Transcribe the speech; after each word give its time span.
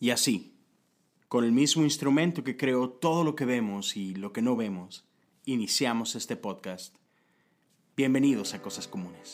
Y 0.00 0.10
así, 0.10 0.54
con 1.26 1.42
el 1.42 1.50
mismo 1.50 1.82
instrumento 1.82 2.44
que 2.44 2.56
creó 2.56 2.88
todo 2.88 3.24
lo 3.24 3.34
que 3.34 3.44
vemos 3.44 3.96
y 3.96 4.14
lo 4.14 4.32
que 4.32 4.42
no 4.42 4.54
vemos, 4.54 5.04
iniciamos 5.44 6.14
este 6.14 6.36
podcast. 6.36 6.94
Bienvenidos 7.96 8.54
a 8.54 8.62
Cosas 8.62 8.86
Comunes. 8.86 9.32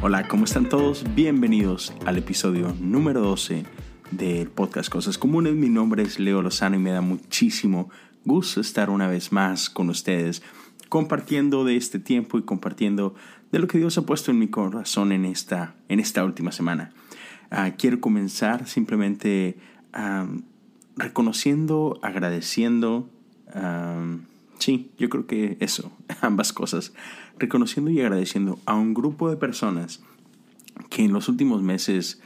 Hola, 0.00 0.28
¿cómo 0.28 0.44
están 0.44 0.68
todos? 0.68 1.04
Bienvenidos 1.16 1.92
al 2.06 2.18
episodio 2.18 2.72
número 2.78 3.20
12 3.20 3.64
del 4.12 4.48
podcast 4.48 4.88
Cosas 4.90 5.18
Comunes. 5.18 5.54
Mi 5.54 5.70
nombre 5.70 6.04
es 6.04 6.20
Leo 6.20 6.40
Lozano 6.40 6.76
y 6.76 6.78
me 6.78 6.92
da 6.92 7.00
muchísimo 7.00 7.90
gusto 8.24 8.60
estar 8.60 8.90
una 8.90 9.08
vez 9.08 9.32
más 9.32 9.70
con 9.70 9.90
ustedes 9.90 10.40
compartiendo 10.88 11.64
de 11.64 11.76
este 11.76 11.98
tiempo 11.98 12.38
y 12.38 12.42
compartiendo 12.42 13.14
de 13.52 13.58
lo 13.58 13.68
que 13.68 13.78
Dios 13.78 13.98
ha 13.98 14.02
puesto 14.02 14.30
en 14.30 14.38
mi 14.38 14.48
corazón 14.48 15.12
en 15.12 15.24
esta, 15.24 15.74
en 15.88 16.00
esta 16.00 16.24
última 16.24 16.52
semana. 16.52 16.92
Ah, 17.50 17.72
quiero 17.78 18.00
comenzar 18.00 18.66
simplemente 18.66 19.56
reconociendo, 20.96 21.98
agradeciendo, 22.02 23.08
sí, 24.58 24.90
yo 24.98 25.08
creo 25.08 25.26
que 25.26 25.56
eso, 25.60 25.90
ambas 26.20 26.52
cosas, 26.52 26.92
reconociendo 27.38 27.90
y 27.90 28.00
agradeciendo 28.00 28.58
a 28.66 28.74
un 28.74 28.94
grupo 28.94 29.30
de 29.30 29.36
personas 29.36 30.02
que 30.90 31.04
en 31.04 31.12
los 31.12 31.28
últimos 31.28 31.62
meses 31.62 32.20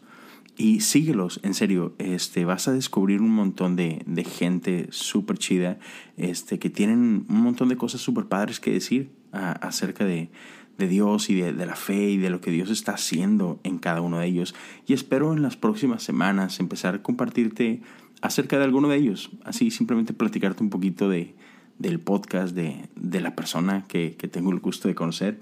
Y 0.56 0.80
síguelos, 0.80 1.40
en 1.42 1.52
serio, 1.52 1.94
este, 1.98 2.46
vas 2.46 2.68
a 2.68 2.72
descubrir 2.72 3.20
un 3.20 3.32
montón 3.32 3.76
de, 3.76 4.02
de 4.06 4.24
gente 4.24 4.86
súper 4.90 5.36
chida, 5.36 5.78
este, 6.16 6.58
que 6.58 6.70
tienen 6.70 7.26
un 7.28 7.40
montón 7.42 7.68
de 7.68 7.76
cosas 7.76 8.00
súper 8.00 8.24
padres 8.24 8.60
que 8.60 8.72
decir 8.72 9.10
acerca 9.32 10.06
de, 10.06 10.30
de 10.78 10.88
Dios 10.88 11.30
y 11.30 11.34
de, 11.34 11.52
de, 11.52 11.66
la 11.66 11.76
fe 11.76 12.10
y 12.10 12.16
de 12.18 12.30
lo 12.30 12.40
que 12.40 12.50
Dios 12.50 12.70
está 12.70 12.92
haciendo 12.92 13.60
en 13.64 13.78
cada 13.78 14.00
uno 14.00 14.18
de 14.18 14.26
ellos. 14.26 14.54
Y 14.86 14.92
espero 14.92 15.32
en 15.32 15.42
las 15.42 15.56
próximas 15.56 16.02
semanas 16.02 16.60
empezar 16.60 16.96
a 16.96 17.02
compartirte 17.02 17.80
acerca 18.22 18.58
de 18.58 18.64
alguno 18.64 18.88
de 18.88 18.96
ellos, 18.96 19.30
así 19.44 19.70
simplemente 19.70 20.12
platicarte 20.12 20.62
un 20.62 20.70
poquito 20.70 21.08
de, 21.08 21.34
del 21.78 22.00
podcast, 22.00 22.54
de, 22.54 22.88
de 22.94 23.20
la 23.20 23.34
persona 23.34 23.84
que, 23.88 24.16
que 24.16 24.28
tengo 24.28 24.50
el 24.50 24.60
gusto 24.60 24.88
de 24.88 24.94
conocer. 24.94 25.40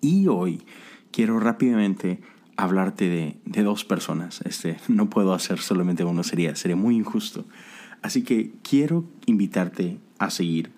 Y 0.00 0.28
hoy 0.28 0.62
quiero 1.10 1.40
rápidamente 1.40 2.20
hablarte 2.56 3.08
de, 3.08 3.36
de, 3.44 3.62
dos 3.62 3.84
personas. 3.84 4.40
Este, 4.42 4.78
no 4.88 5.10
puedo 5.10 5.34
hacer 5.34 5.58
solamente 5.58 6.04
uno, 6.04 6.22
sería, 6.22 6.54
sería 6.56 6.76
muy 6.76 6.96
injusto. 6.96 7.44
Así 8.02 8.22
que 8.22 8.52
quiero 8.62 9.04
invitarte 9.26 9.98
a 10.18 10.30
seguir 10.30 10.70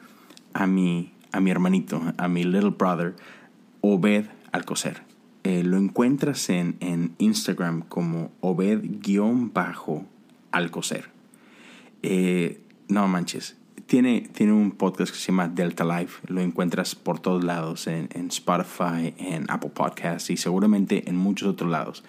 a 0.55 0.67
mi, 0.67 1.13
a 1.31 1.41
mi 1.41 1.51
hermanito, 1.51 2.03
a 2.17 2.29
mi 2.29 2.45
little 2.45 2.71
brother, 2.71 3.15
Obed 3.83 4.25
Alcocer. 4.53 5.03
Eh, 5.45 5.65
lo 5.65 5.77
encuentras 5.77 6.49
en, 6.51 6.77
en 6.81 7.15
Instagram 7.19 7.83
como 7.83 8.31
Obed-Alcocer. 8.41 11.11
Eh, 12.03 12.61
no 12.89 13.07
manches, 13.09 13.57
tiene, 13.87 14.29
tiene 14.33 14.53
un 14.53 14.71
podcast 14.71 15.13
que 15.13 15.19
se 15.19 15.33
llama 15.33 15.49
Delta 15.49 15.85
Life. 15.85 16.21
Lo 16.29 16.41
encuentras 16.41 16.95
por 16.95 17.19
todos 17.19 17.43
lados, 17.43 17.89
en, 17.89 18.09
en 18.13 18.29
Spotify, 18.29 19.15
en 19.19 19.51
Apple 19.51 19.73
Podcasts 19.75 20.31
y 20.31 20.37
seguramente 20.37 21.09
en 21.09 21.17
muchos 21.17 21.49
otros 21.49 21.69
lados. 21.71 22.05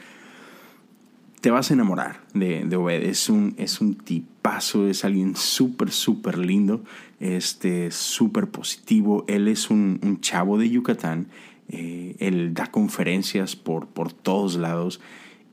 Te 1.42 1.50
vas 1.52 1.72
a 1.72 1.74
enamorar 1.74 2.22
de, 2.34 2.66
de 2.66 2.76
Obed. 2.76 3.04
Es 3.04 3.30
un, 3.30 3.56
es 3.58 3.82
un 3.82 3.96
tipazo, 3.96 4.88
es 4.88 5.04
alguien 5.04 5.36
súper, 5.36 5.90
súper 5.92 6.38
lindo, 6.38 6.84
este, 7.20 7.90
súper 7.92 8.48
positivo. 8.48 9.26
Él 9.28 9.48
es 9.48 9.72
un, 9.72 10.00
un 10.04 10.22
chavo 10.22 10.60
de 10.60 10.70
Yucatán. 10.70 11.30
Eh, 11.70 12.16
él 12.20 12.54
da 12.54 12.68
conferencias 12.68 13.56
por, 13.56 13.88
por 13.88 14.14
todos 14.14 14.56
lados 14.56 15.00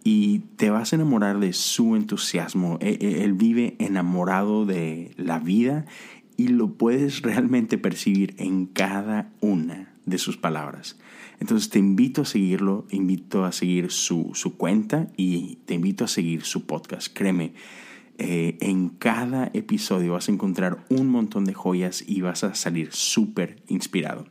y 0.02 0.40
te 0.56 0.70
vas 0.70 0.92
a 0.92 0.96
enamorar 0.96 1.38
de 1.38 1.52
su 1.52 1.96
entusiasmo. 1.96 2.78
E, 2.80 2.98
e, 3.00 3.24
él, 3.24 3.34
vive 3.34 3.76
enamorado 3.78 4.66
de 4.66 5.12
la 5.16 5.38
vida 5.38 5.84
y 6.36 6.48
lo 6.48 6.74
puedes 6.74 7.22
realmente 7.22 7.78
percibir 7.78 8.34
en 8.38 8.66
cada 8.66 9.32
una 9.40 9.92
de 10.06 10.18
sus 10.18 10.36
palabras. 10.36 10.98
Entonces 11.38 11.70
te 11.70 11.78
invito 11.78 12.22
a 12.22 12.26
seguirlo, 12.26 12.86
invito 12.90 13.44
a 13.44 13.52
seguir 13.52 13.90
su, 13.90 14.30
su 14.34 14.56
cuenta 14.56 15.08
y 15.16 15.56
te 15.64 15.74
invito 15.74 16.04
a 16.04 16.08
seguir 16.08 16.42
su 16.42 16.66
podcast. 16.66 17.08
Créeme, 17.12 17.54
eh, 18.18 18.58
en 18.60 18.90
cada 18.90 19.50
episodio 19.54 20.12
vas 20.12 20.28
a 20.28 20.32
encontrar 20.32 20.84
un 20.90 21.08
montón 21.08 21.46
de 21.46 21.54
joyas 21.54 22.04
y 22.06 22.20
vas 22.20 22.44
a 22.44 22.54
salir 22.54 22.92
súper 22.92 23.62
inspirado. 23.66 24.26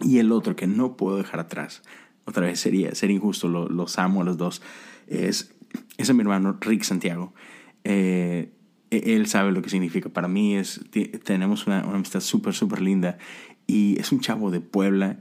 Y 0.00 0.18
el 0.18 0.32
otro 0.32 0.56
que 0.56 0.66
no 0.66 0.96
puedo 0.96 1.18
dejar 1.18 1.40
atrás, 1.40 1.82
otra 2.24 2.46
vez 2.46 2.60
sería 2.60 2.94
ser 2.94 3.10
injusto, 3.10 3.48
los 3.48 3.98
amo 3.98 4.22
a 4.22 4.24
los 4.24 4.36
dos, 4.36 4.62
es, 5.06 5.54
es 5.98 6.14
mi 6.14 6.20
hermano 6.22 6.58
Rick 6.60 6.82
Santiago. 6.82 7.34
Eh, 7.84 8.52
e-, 8.90 9.14
él 9.14 9.26
sabe 9.26 9.52
lo 9.52 9.62
que 9.62 9.70
significa. 9.70 10.08
Para 10.08 10.28
mí 10.28 10.56
es, 10.56 10.80
tenemos 11.24 11.66
una, 11.66 11.80
amistad 11.80 12.20
súper, 12.20 12.54
súper 12.54 12.80
linda 12.80 13.18
y 13.66 13.98
es 13.98 14.12
un 14.12 14.20
chavo 14.20 14.50
de 14.50 14.60
Puebla 14.60 15.20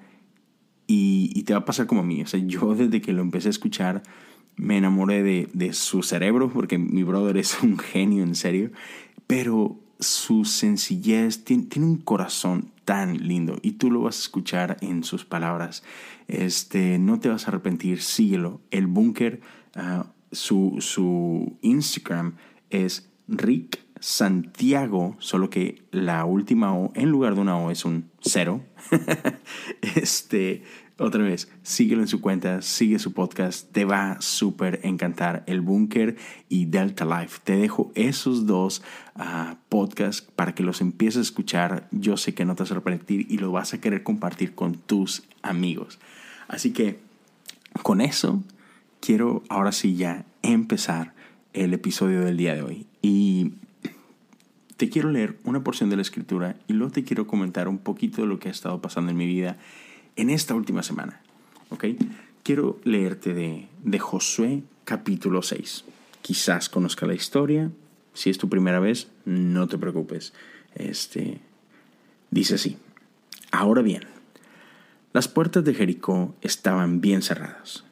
y, 0.88 1.44
te 1.44 1.54
va 1.54 1.60
a 1.60 1.66
pasar 1.66 1.88
como 1.88 2.02
a 2.02 2.06
mí. 2.06 2.22
O 2.22 2.28
sea, 2.28 2.40
yo 2.40 2.74
desde 2.75 3.02
que 3.02 3.14
lo 3.14 3.22
empecé 3.22 3.48
a 3.48 3.52
escuchar 3.52 4.04
me 4.56 4.78
enamoré 4.78 5.24
de, 5.24 5.50
de 5.54 5.72
su 5.74 6.04
cerebro 6.04 6.52
porque 6.52 6.78
mi 6.78 7.04
brother 7.04 7.38
es 7.38 7.62
un 7.64 7.78
genio 7.78 8.24
en 8.24 8.36
serio, 8.36 8.72
pero 9.25 9.80
su 10.00 10.46
sencillez 10.46 11.44
tiene, 11.44 11.63
tiene, 11.63 11.88
un 11.88 11.98
corazón 11.98 12.72
tan 12.86 13.28
lindo 13.28 13.57
y 13.62 13.74
tú 13.74 13.92
lo 13.92 14.01
vas 14.01 14.18
a 14.18 14.22
escuchar 14.22 14.78
en 14.81 15.04
sus 15.04 15.25
palabras. 15.25 15.84
Este, 16.28 17.00
no 17.00 17.19
te 17.19 17.30
vas 17.30 17.46
a 17.46 17.50
arrepentir, 17.50 18.01
síguelo. 18.01 18.62
El 18.72 18.88
búnker, 18.88 19.42
ah, 19.75 20.07
su, 20.31 20.78
su 20.80 21.57
Instagram 21.62 22.36
es 22.69 23.10
Rick 23.28 23.80
Santiago, 24.00 25.16
solo 25.19 25.50
que 25.50 25.84
la 25.92 26.25
última 26.25 26.74
O 26.74 26.92
en 26.96 27.10
lugar 27.10 27.36
de 27.36 27.42
una 27.42 27.57
O 27.57 27.72
es 27.72 27.86
un 27.86 28.10
cero. 28.22 28.63
este, 29.81 30.63
otra 31.00 31.24
vez, 31.24 31.50
síguelo 31.63 32.01
en 32.01 32.07
su 32.07 32.19
cuenta, 32.19 32.62
sigue 32.62 33.00
su 33.00 33.13
podcast, 33.13 33.72
te 33.72 33.86
va 33.86 34.12
a 34.12 34.22
súper 34.22 34.81
encantar 34.84 35.44
el 35.48 35.62
búnker 35.62 36.18
y 36.50 36.66
Delta 36.66 37.06
Life. 37.06 37.40
Te 37.44 37.56
dejo 37.56 37.92
esos 37.96 38.46
dos 38.46 38.81
uh, 39.16 39.56
podcasts 39.69 40.28
para 40.36 40.54
que 40.54 40.63
los 40.63 40.81
empieces 40.81 41.18
a 41.18 41.22
escuchar. 41.22 41.88
Yo 41.92 42.18
sé 42.18 42.34
que 42.34 42.44
no 42.44 42.56
te 42.56 42.63
vas 42.63 42.72
a 42.72 42.74
arrepentir 42.75 43.28
y 43.30 43.38
lo 43.38 43.51
vas 43.51 43.74
a 43.74 43.80
querer 43.80 44.04
compartir 44.04 44.56
con 44.56 44.75
tus 44.75 45.24
amigos. 45.42 46.00
Así 46.48 46.74
que 46.74 47.00
con 47.81 48.01
eso, 48.01 48.44
quiero 49.00 49.44
ahora 49.50 49.72
sí 49.72 49.96
ya 49.96 50.25
empezar 50.42 51.13
el 51.54 51.74
episodio 51.74 52.22
del 52.22 52.38
día 52.38 52.56
de 52.56 52.62
hoy. 52.62 52.88
Y 53.01 53.54
te 54.75 54.90
quiero 54.90 55.12
leer 55.12 55.38
una 55.44 55.63
porción 55.63 55.90
de 55.90 55.96
la 55.96 56.01
escritura 56.01 56.57
y 56.68 56.74
luego 56.74 56.92
te 56.92 57.04
quiero 57.04 57.28
comentar 57.28 57.68
un 57.68 57.78
poquito 57.78 58.22
de 58.22 58.28
lo 58.28 58.40
que 58.40 58.50
ha 58.50 58.51
estado 58.51 58.81
pasando 58.81 59.12
en 59.12 59.18
mi 59.18 59.28
vida 59.28 59.57
en 60.19 60.30
esta 60.30 60.54
última 60.54 60.83
semana. 60.83 61.21
Quiero 62.44 62.80
leerte 62.83 63.33
de, 63.33 63.68
de 63.83 64.00
Josué 64.00 64.63
capítulo 64.83 65.42
6. 65.42 65.86
Quizás 66.21 66.68
conozca 66.68 67.06
la 67.06 67.13
historia. 67.13 67.71
Si 68.13 68.30
es 68.30 68.38
tu 68.38 68.50
primera 68.50 68.80
vez, 68.80 69.07
no 69.25 69.68
te 69.68 69.77
preocupes. 69.77 70.33
Este, 70.75 71.39
dice 72.31 72.56
así. 72.56 72.77
Ahora 73.51 73.81
bien, 73.81 74.04
las 75.13 75.27
puertas 75.27 75.63
de 75.63 75.74
Jericó 75.74 76.36
estaban 76.42 77.01
bien 77.01 77.22
cerradas, 77.22 77.86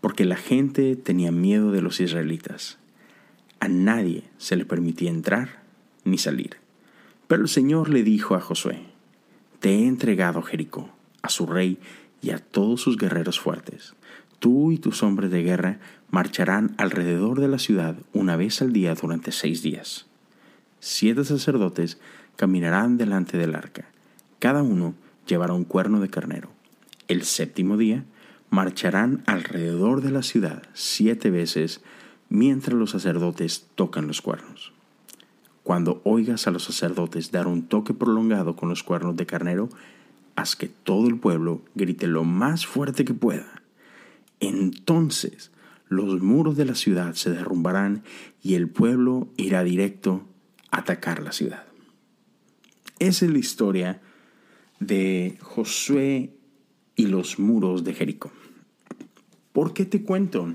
porque 0.00 0.24
la 0.24 0.36
gente 0.36 0.96
tenía 0.96 1.32
miedo 1.32 1.70
de 1.70 1.82
los 1.82 2.00
israelitas. 2.00 2.78
A 3.60 3.68
nadie 3.68 4.24
se 4.38 4.56
le 4.56 4.64
permitía 4.64 5.10
entrar 5.10 5.62
ni 6.04 6.18
salir. 6.18 6.56
Pero 7.26 7.42
el 7.42 7.48
Señor 7.48 7.90
le 7.90 8.02
dijo 8.02 8.34
a 8.34 8.40
Josué, 8.40 8.80
Te 9.60 9.70
he 9.70 9.86
entregado 9.86 10.40
Jericó, 10.42 10.90
a 11.22 11.28
su 11.28 11.46
rey 11.46 11.78
y 12.22 12.30
a 12.30 12.38
todos 12.38 12.80
sus 12.80 12.96
guerreros 12.96 13.40
fuertes. 13.40 13.94
Tú 14.38 14.72
y 14.72 14.78
tus 14.78 15.02
hombres 15.02 15.30
de 15.30 15.42
guerra 15.42 15.78
marcharán 16.10 16.74
alrededor 16.78 17.40
de 17.40 17.48
la 17.48 17.58
ciudad 17.58 17.96
una 18.12 18.36
vez 18.36 18.62
al 18.62 18.72
día 18.72 18.94
durante 18.94 19.32
seis 19.32 19.62
días. 19.62 20.06
Siete 20.80 21.24
sacerdotes 21.24 21.98
caminarán 22.36 22.98
delante 22.98 23.36
del 23.36 23.56
arca, 23.56 23.86
cada 24.38 24.62
uno 24.62 24.94
llevará 25.26 25.52
un 25.52 25.64
cuerno 25.64 26.00
de 26.00 26.08
carnero. 26.08 26.50
El 27.08 27.24
séptimo 27.24 27.76
día 27.76 28.04
marcharán 28.50 29.24
alrededor 29.26 30.00
de 30.00 30.12
la 30.12 30.22
ciudad 30.22 30.62
siete 30.74 31.30
veces 31.30 31.80
mientras 32.28 32.78
los 32.78 32.90
sacerdotes 32.90 33.66
tocan 33.74 34.06
los 34.06 34.22
cuernos. 34.22 34.72
Cuando 35.64 36.00
oigas 36.04 36.46
a 36.46 36.52
los 36.52 36.64
sacerdotes 36.64 37.32
dar 37.32 37.48
un 37.48 37.66
toque 37.66 37.94
prolongado 37.94 38.54
con 38.54 38.68
los 38.68 38.84
cuernos 38.84 39.16
de 39.16 39.26
carnero, 39.26 39.68
haz 40.38 40.54
que 40.54 40.68
todo 40.68 41.08
el 41.08 41.18
pueblo 41.18 41.62
grite 41.74 42.06
lo 42.06 42.22
más 42.22 42.64
fuerte 42.64 43.04
que 43.04 43.12
pueda. 43.12 43.60
Entonces 44.38 45.50
los 45.88 46.22
muros 46.22 46.56
de 46.56 46.64
la 46.64 46.76
ciudad 46.76 47.14
se 47.14 47.30
derrumbarán 47.30 48.04
y 48.40 48.54
el 48.54 48.68
pueblo 48.68 49.26
irá 49.36 49.64
directo 49.64 50.24
a 50.70 50.78
atacar 50.78 51.22
la 51.24 51.32
ciudad. 51.32 51.64
Esa 53.00 53.24
es 53.24 53.32
la 53.32 53.38
historia 53.38 54.00
de 54.78 55.38
Josué 55.40 56.30
y 56.94 57.06
los 57.06 57.40
muros 57.40 57.82
de 57.82 57.94
Jericó. 57.94 58.30
¿Por 59.52 59.74
qué 59.74 59.86
te 59.86 60.04
cuento? 60.04 60.54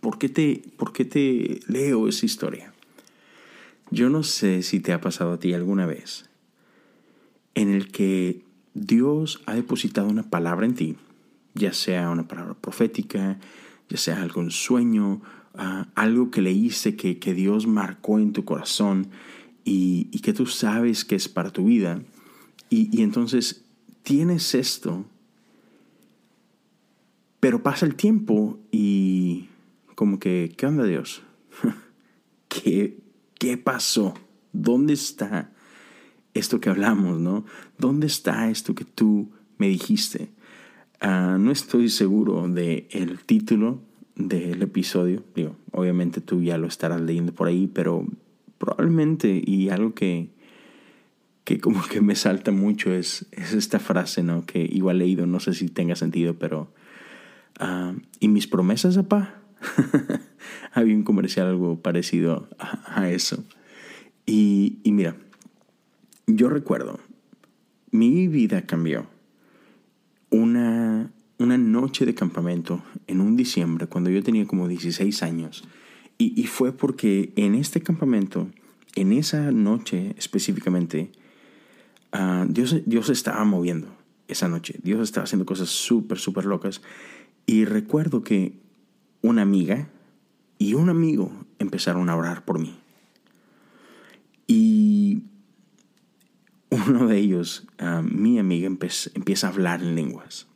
¿Por 0.00 0.18
qué 0.18 0.28
te, 0.28 0.62
por 0.76 0.92
qué 0.92 1.04
te 1.04 1.60
leo 1.68 2.08
esa 2.08 2.26
historia? 2.26 2.72
Yo 3.92 4.10
no 4.10 4.24
sé 4.24 4.62
si 4.62 4.80
te 4.80 4.92
ha 4.92 5.00
pasado 5.00 5.34
a 5.34 5.38
ti 5.38 5.54
alguna 5.54 5.86
vez 5.86 6.28
en 7.54 7.72
el 7.72 7.92
que 7.92 8.47
Dios 8.74 9.42
ha 9.46 9.54
depositado 9.54 10.08
una 10.08 10.24
palabra 10.24 10.66
en 10.66 10.74
ti, 10.74 10.96
ya 11.54 11.72
sea 11.72 12.10
una 12.10 12.28
palabra 12.28 12.54
profética, 12.54 13.38
ya 13.88 13.96
sea 13.96 14.22
algún 14.22 14.50
sueño, 14.50 15.22
ah, 15.54 15.88
algo 15.94 16.30
que 16.30 16.42
leíste 16.42 16.96
que, 16.96 17.18
que 17.18 17.34
Dios 17.34 17.66
marcó 17.66 18.18
en 18.18 18.32
tu 18.32 18.44
corazón 18.44 19.08
y, 19.64 20.18
que 20.20 20.32
tú 20.32 20.46
sabes 20.46 21.04
que 21.04 21.14
es 21.14 21.28
para 21.28 21.50
tu 21.50 21.66
vida 21.66 22.02
y, 22.70 23.02
entonces 23.02 23.64
tienes 24.02 24.54
esto, 24.54 25.06
pero 27.40 27.62
pasa 27.62 27.86
el 27.86 27.94
tiempo 27.94 28.58
y 28.70 29.48
como 29.94 30.18
que, 30.18 30.54
¿qué 30.56 30.66
onda 30.66 30.84
Dios? 30.84 31.22
¿Qué, 32.48 32.98
¿Qué 33.38 33.56
pasó? 33.56 34.14
¿Dónde 34.52 34.94
está 34.94 35.52
esto 36.38 36.60
que 36.60 36.70
hablamos, 36.70 37.20
no? 37.20 37.44
¿Dónde 37.78 38.06
está 38.06 38.50
esto 38.50 38.74
que 38.74 38.84
tú 38.84 39.30
me 39.58 39.68
dijiste? 39.68 40.30
Ah, 41.00 41.36
no 41.38 41.50
estoy 41.52 41.88
seguro 41.88 42.48
del 42.48 42.86
el 42.90 43.18
título 43.20 43.80
del 44.16 44.62
episodio. 44.62 45.22
Digo, 45.34 45.56
obviamente 45.72 46.20
tú 46.20 46.42
ya 46.42 46.58
lo 46.58 46.66
estarás 46.66 47.00
leyendo 47.00 47.32
por 47.32 47.48
ahí, 47.48 47.68
pero 47.72 48.06
probablemente, 48.58 49.42
y 49.44 49.68
algo 49.70 49.94
que, 49.94 50.30
que 51.44 51.60
como 51.60 51.82
que 51.82 52.00
me 52.00 52.16
salta 52.16 52.50
mucho 52.50 52.92
es, 52.92 53.26
es 53.32 53.52
esta 53.52 53.78
frase, 53.78 54.22
¿no? 54.22 54.44
Que 54.44 54.60
igual 54.60 54.98
leído, 54.98 55.26
no 55.26 55.40
sé 55.40 55.54
si 55.54 55.68
tenga 55.68 55.96
sentido, 55.96 56.38
pero... 56.38 56.72
Ah, 57.60 57.94
¿Y 58.20 58.28
mis 58.28 58.46
promesas, 58.46 58.96
papá? 58.96 59.38
Había 60.72 60.94
un 60.94 61.02
comercial 61.02 61.48
algo 61.48 61.80
parecido 61.80 62.48
a, 62.58 63.08
eso. 63.08 63.44
Y, 64.26 64.80
mira, 64.84 65.16
yo 66.28 66.48
recuerdo, 66.48 67.00
mi 67.90 68.28
vida 68.28 68.62
cambió. 68.62 69.06
Una, 70.30 71.10
una 71.38 71.58
noche 71.58 72.06
de 72.06 72.14
campamento 72.14 72.84
en 73.06 73.20
un 73.20 73.36
diciembre, 73.36 73.86
cuando 73.86 74.10
yo 74.10 74.22
tenía 74.22 74.46
como 74.46 74.68
16 74.68 75.22
años. 75.24 75.64
Y, 76.18 76.40
y 76.40 76.46
fue 76.46 76.72
porque 76.72 77.32
en 77.34 77.56
este 77.56 77.80
campamento, 77.80 78.48
en 78.94 79.12
esa 79.12 79.50
noche 79.50 80.14
específicamente, 80.16 81.10
Ah, 82.12 82.46
Dios, 82.48 82.76
Dios 82.86 83.10
estaba 83.10 83.44
moviendo 83.44 83.88
esa 84.28 84.48
noche. 84.48 84.78
Dios 84.82 85.00
estaba 85.02 85.24
haciendo 85.24 85.46
cosas 85.46 85.68
súper, 85.68 86.18
súper 86.18 86.44
locas. 86.44 86.80
Y 87.46 87.64
recuerdo 87.64 88.22
que 88.22 88.58
una 89.22 89.42
amiga 89.42 89.88
y 90.58 90.74
un 90.74 90.88
amigo 90.88 91.32
empezaron 91.58 92.08
a 92.08 92.16
orar 92.16 92.44
por 92.44 92.58
mí. 92.58 92.78
Y 94.46 95.24
uno 96.70 97.06
de 97.06 97.18
ellos, 97.18 97.66
ah, 97.78 98.02
mi 98.02 98.38
amiga, 98.38 98.66
empieza 98.66 99.46
a 99.46 99.50
hablar 99.50 99.82
en 99.82 99.94
lenguas. 99.94 100.46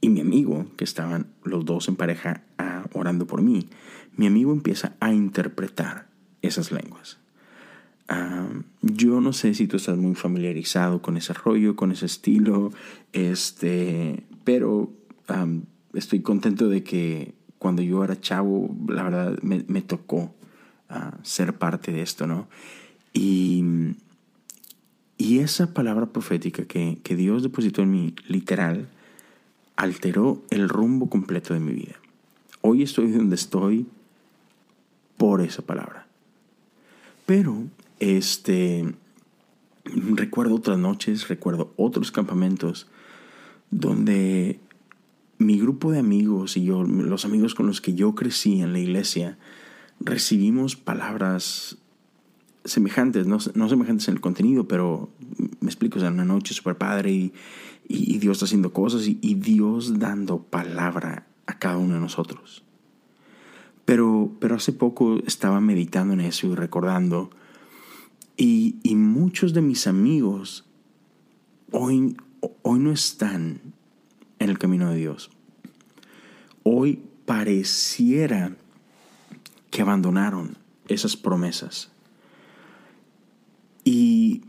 Y 0.00 0.08
mi 0.08 0.20
amigo, 0.20 0.66
que 0.76 0.84
estaban 0.84 1.28
los 1.44 1.64
dos 1.64 1.88
en 1.88 1.96
pareja 1.96 2.42
ah, 2.58 2.86
orando 2.92 3.26
por 3.26 3.42
mí, 3.42 3.68
mi 4.16 4.26
amigo 4.26 4.52
empieza 4.52 4.96
a 5.00 5.12
interpretar 5.12 6.08
esas 6.42 6.72
lenguas 6.72 7.18
yo 8.82 9.20
no 9.20 9.32
sé 9.32 9.54
si 9.54 9.66
tú 9.66 9.76
estás 9.76 9.96
muy 9.96 10.14
familiarizado 10.14 11.00
con 11.02 11.16
ese 11.16 11.32
rollo, 11.32 11.76
con 11.76 11.92
ese 11.92 12.06
estilo, 12.06 12.72
este, 13.12 14.24
pero 14.44 14.92
estoy 15.94 16.20
contento 16.20 16.68
de 16.68 16.82
que 16.82 17.34
cuando 17.58 17.80
yo 17.82 18.02
era 18.04 18.20
chavo, 18.20 18.74
la 18.88 19.04
verdad 19.04 19.38
me, 19.42 19.64
me 19.68 19.82
tocó 19.82 20.34
ah, 20.88 21.16
ser 21.22 21.54
parte 21.54 21.92
de 21.92 22.02
esto, 22.02 22.26
¿no? 22.26 22.48
Y, 23.12 23.64
y 25.18 25.38
esa 25.38 25.72
palabra 25.72 26.06
profética 26.06 26.64
que, 26.64 26.98
que 27.02 27.16
Dios 27.16 27.42
depositó 27.42 27.82
en 27.82 27.90
mí, 27.90 28.14
literal, 28.26 28.88
alteró 29.76 30.42
el 30.50 30.68
rumbo 30.68 31.08
completo 31.08 31.54
de 31.54 31.60
mi 31.60 31.72
vida. 31.72 31.94
Hoy 32.60 32.82
estoy 32.82 33.10
donde 33.10 33.36
estoy 33.36 33.86
por 35.16 35.40
esa 35.40 35.62
palabra. 35.62 36.06
Pero 37.26 37.64
este, 38.00 38.94
recuerdo 39.84 40.56
otras 40.56 40.78
noches, 40.78 41.28
recuerdo 41.28 41.72
otros 41.76 42.10
campamentos 42.10 42.88
donde 43.70 44.60
mi 45.38 45.58
grupo 45.58 45.92
de 45.92 45.98
amigos 45.98 46.56
y 46.56 46.64
yo, 46.64 46.82
los 46.82 47.24
amigos 47.24 47.54
con 47.54 47.66
los 47.66 47.80
que 47.80 47.94
yo 47.94 48.14
crecí 48.14 48.60
en 48.60 48.72
la 48.72 48.78
iglesia, 48.78 49.38
recibimos 50.00 50.76
palabras 50.76 51.78
semejantes, 52.64 53.26
no, 53.26 53.38
semejantes 53.40 54.08
en 54.08 54.14
el 54.14 54.20
contenido, 54.20 54.68
pero 54.68 55.10
me 55.60 55.68
explico, 55.68 55.98
o 55.98 56.08
una 56.08 56.24
noche 56.24 56.54
super 56.54 56.76
padre 56.76 57.12
y, 57.12 57.32
y, 57.88 58.18
Dios 58.18 58.36
está 58.36 58.46
haciendo 58.46 58.72
cosas 58.72 59.06
y, 59.06 59.18
y, 59.20 59.34
Dios 59.34 59.98
dando 59.98 60.42
palabra 60.42 61.26
a 61.46 61.58
cada 61.58 61.76
uno 61.76 61.94
de 61.94 62.00
nosotros. 62.00 62.64
Pero, 63.84 64.32
pero 64.38 64.54
hace 64.54 64.72
poco 64.72 65.18
estaba 65.26 65.60
meditando 65.60 66.14
en 66.14 66.20
eso 66.20 66.46
y 66.46 66.54
recordando 66.54 67.30
y, 68.36 68.96
muchos 68.96 69.52
de 69.52 69.60
mis 69.60 69.86
amigos 69.86 70.64
hoy, 71.70 72.16
hoy 72.62 72.80
no 72.80 72.90
están 72.90 73.60
en 74.40 74.50
el 74.50 74.58
camino 74.58 74.90
de 74.90 74.96
Dios. 74.96 75.30
Hoy 76.64 77.04
pareciera 77.24 78.56
que 79.70 79.82
abandonaron 79.82 80.56
esas 80.88 81.16
promesas. 81.16 81.91
Y 83.84 84.42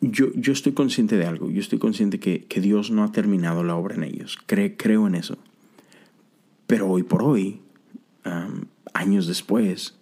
yo, 0.00 0.32
yo 0.34 0.52
estoy 0.52 0.72
consciente 0.72 1.16
de 1.16 1.26
algo, 1.26 1.50
yo 1.50 1.60
estoy 1.60 1.78
consciente 1.78 2.18
que, 2.18 2.44
que 2.44 2.60
Dios 2.60 2.90
no 2.90 3.04
ha 3.04 3.12
terminado 3.12 3.64
la 3.64 3.76
obra 3.76 3.94
en 3.94 4.04
ellos, 4.04 4.38
creo 4.46 5.06
en 5.06 5.14
eso. 5.14 5.38
Pero 6.66 6.88
hoy 6.88 7.02
por 7.02 7.22
hoy, 7.22 7.60
años 8.94 9.26
después, 9.26 9.98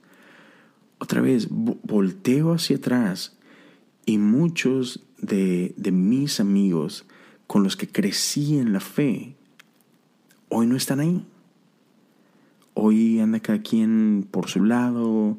otra 0.98 1.20
vez 1.20 1.48
volteo 1.50 2.52
hacia 2.52 2.76
atrás 2.76 3.38
y 4.04 4.18
muchos 4.18 5.04
de, 5.20 5.74
mis 5.92 6.40
amigos 6.40 7.06
con 7.46 7.62
los 7.62 7.76
que 7.76 7.88
crecí 7.88 8.58
en 8.58 8.72
la 8.72 8.80
fe, 8.80 9.34
hoy 10.48 10.66
no 10.66 10.76
están 10.76 11.00
ahí. 11.00 11.24
Hoy 12.74 13.18
anda 13.20 13.40
cada 13.40 13.62
quien 13.62 14.26
por 14.30 14.48
su 14.48 14.64
lado, 14.64 15.38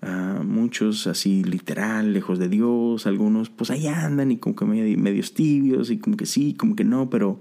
muchos 0.00 1.06
así 1.06 1.42
literal, 1.44 2.12
lejos 2.12 2.38
de 2.38 2.48
Dios, 2.48 3.06
algunos 3.06 3.50
pues 3.50 3.70
ahí 3.70 3.86
andan 3.86 4.30
y 4.30 4.36
como 4.38 4.54
que 4.54 4.64
medio, 4.64 4.98
medios 4.98 5.34
tibios 5.34 5.90
y 5.90 5.98
como 5.98 6.16
que 6.16 6.26
sí, 6.26 6.54
como 6.54 6.76
que 6.76 6.84
no, 6.84 7.10
pero, 7.10 7.40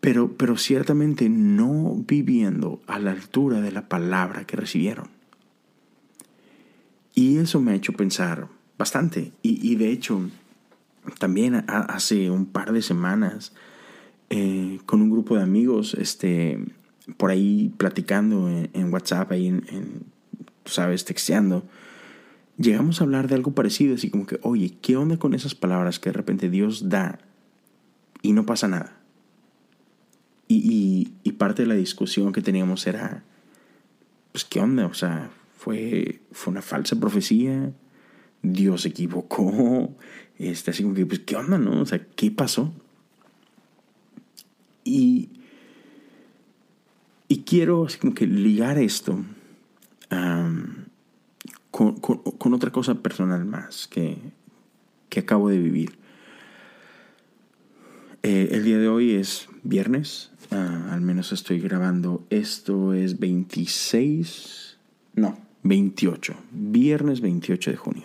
pero, 0.00 0.36
pero 0.36 0.56
ciertamente 0.56 1.28
no 1.28 1.94
viviendo 2.06 2.82
a 2.86 2.98
la 2.98 3.12
altura 3.12 3.60
de 3.60 3.72
la 3.72 3.88
palabra 3.88 4.44
que 4.44 4.56
recibieron. 4.56 5.08
Y 7.14 7.36
eso 7.38 7.60
me 7.60 7.72
ha 7.72 7.74
hecho 7.76 7.92
pensar 7.92 8.48
bastante. 8.76 9.32
Y, 9.42 9.66
y 9.66 9.76
de 9.76 9.90
hecho, 9.90 10.28
también 11.18 11.64
hace 11.68 12.30
un 12.30 12.46
par 12.46 12.72
de 12.72 12.82
semanas, 12.82 13.52
eh, 14.30 14.80
con 14.86 15.02
un 15.02 15.10
grupo 15.10 15.36
de 15.36 15.42
amigos, 15.42 15.94
este, 15.94 16.58
por 17.16 17.30
ahí 17.30 17.72
platicando 17.76 18.48
en, 18.48 18.92
WhatsApp, 18.92 19.32
ahí 19.32 19.48
en, 19.48 19.62
tú 19.62 20.13
sabes, 20.64 21.04
texteando, 21.04 21.64
llegamos 22.56 23.00
a 23.00 23.04
hablar 23.04 23.28
de 23.28 23.34
algo 23.34 23.52
parecido, 23.52 23.94
así 23.94 24.10
como 24.10 24.26
que, 24.26 24.38
oye, 24.42 24.76
¿qué 24.80 24.96
onda 24.96 25.16
con 25.18 25.34
esas 25.34 25.54
palabras 25.54 25.98
que 25.98 26.10
de 26.10 26.14
repente 26.14 26.50
Dios 26.50 26.88
da 26.88 27.18
y 28.22 28.32
no 28.32 28.46
pasa 28.46 28.68
nada? 28.68 29.00
Y, 30.46 31.12
y, 31.24 31.32
parte 31.32 31.62
de 31.62 31.68
la 31.68 31.74
discusión 31.74 32.32
que 32.32 32.42
teníamos 32.42 32.86
era, 32.86 33.24
pues, 34.32 34.44
¿qué 34.44 34.60
onda? 34.60 34.86
O 34.86 34.94
sea, 34.94 35.30
fue, 35.56 36.20
fue 36.32 36.52
una 36.52 36.62
falsa 36.62 37.00
profecía, 37.00 37.72
Dios 38.42 38.82
se 38.82 38.88
equivocó, 38.90 39.96
este, 40.38 40.70
así 40.70 40.82
como 40.82 40.94
que, 40.94 41.06
pues, 41.06 41.20
¿qué 41.20 41.36
onda, 41.36 41.58
no? 41.58 41.80
O 41.80 41.86
sea, 41.86 42.06
¿qué 42.14 42.30
pasó? 42.30 42.72
Y, 44.84 45.30
y 47.26 47.38
quiero 47.38 47.86
así 47.86 47.98
como 47.98 48.14
que 48.14 48.26
ligar 48.26 48.78
esto 48.78 49.24
con, 51.70 52.54
otra 52.54 52.70
cosa 52.70 52.94
personal 52.96 53.44
más 53.44 53.88
que, 53.88 54.18
que 55.08 55.20
acabo 55.20 55.48
de 55.48 55.58
vivir. 55.58 55.98
Eh, 58.22 58.48
el 58.52 58.64
día 58.64 58.78
de 58.78 58.88
hoy 58.88 59.14
es 59.14 59.48
viernes, 59.64 60.30
ah, 60.50 60.88
al 60.92 61.00
menos 61.00 61.32
estoy 61.32 61.60
grabando. 61.60 62.24
Esto 62.30 62.94
es 62.94 63.18
26, 63.18 64.78
no, 65.14 65.38
28, 65.62 66.34
viernes 66.52 67.20
28 67.20 67.70
de 67.70 67.76
junio. 67.76 68.04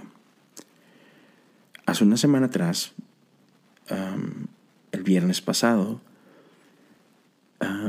Hace 1.85 2.03
una 2.03 2.17
semana 2.17 2.47
atrás, 2.47 2.93
el 4.91 5.03
viernes 5.03 5.41
pasado, 5.41 6.01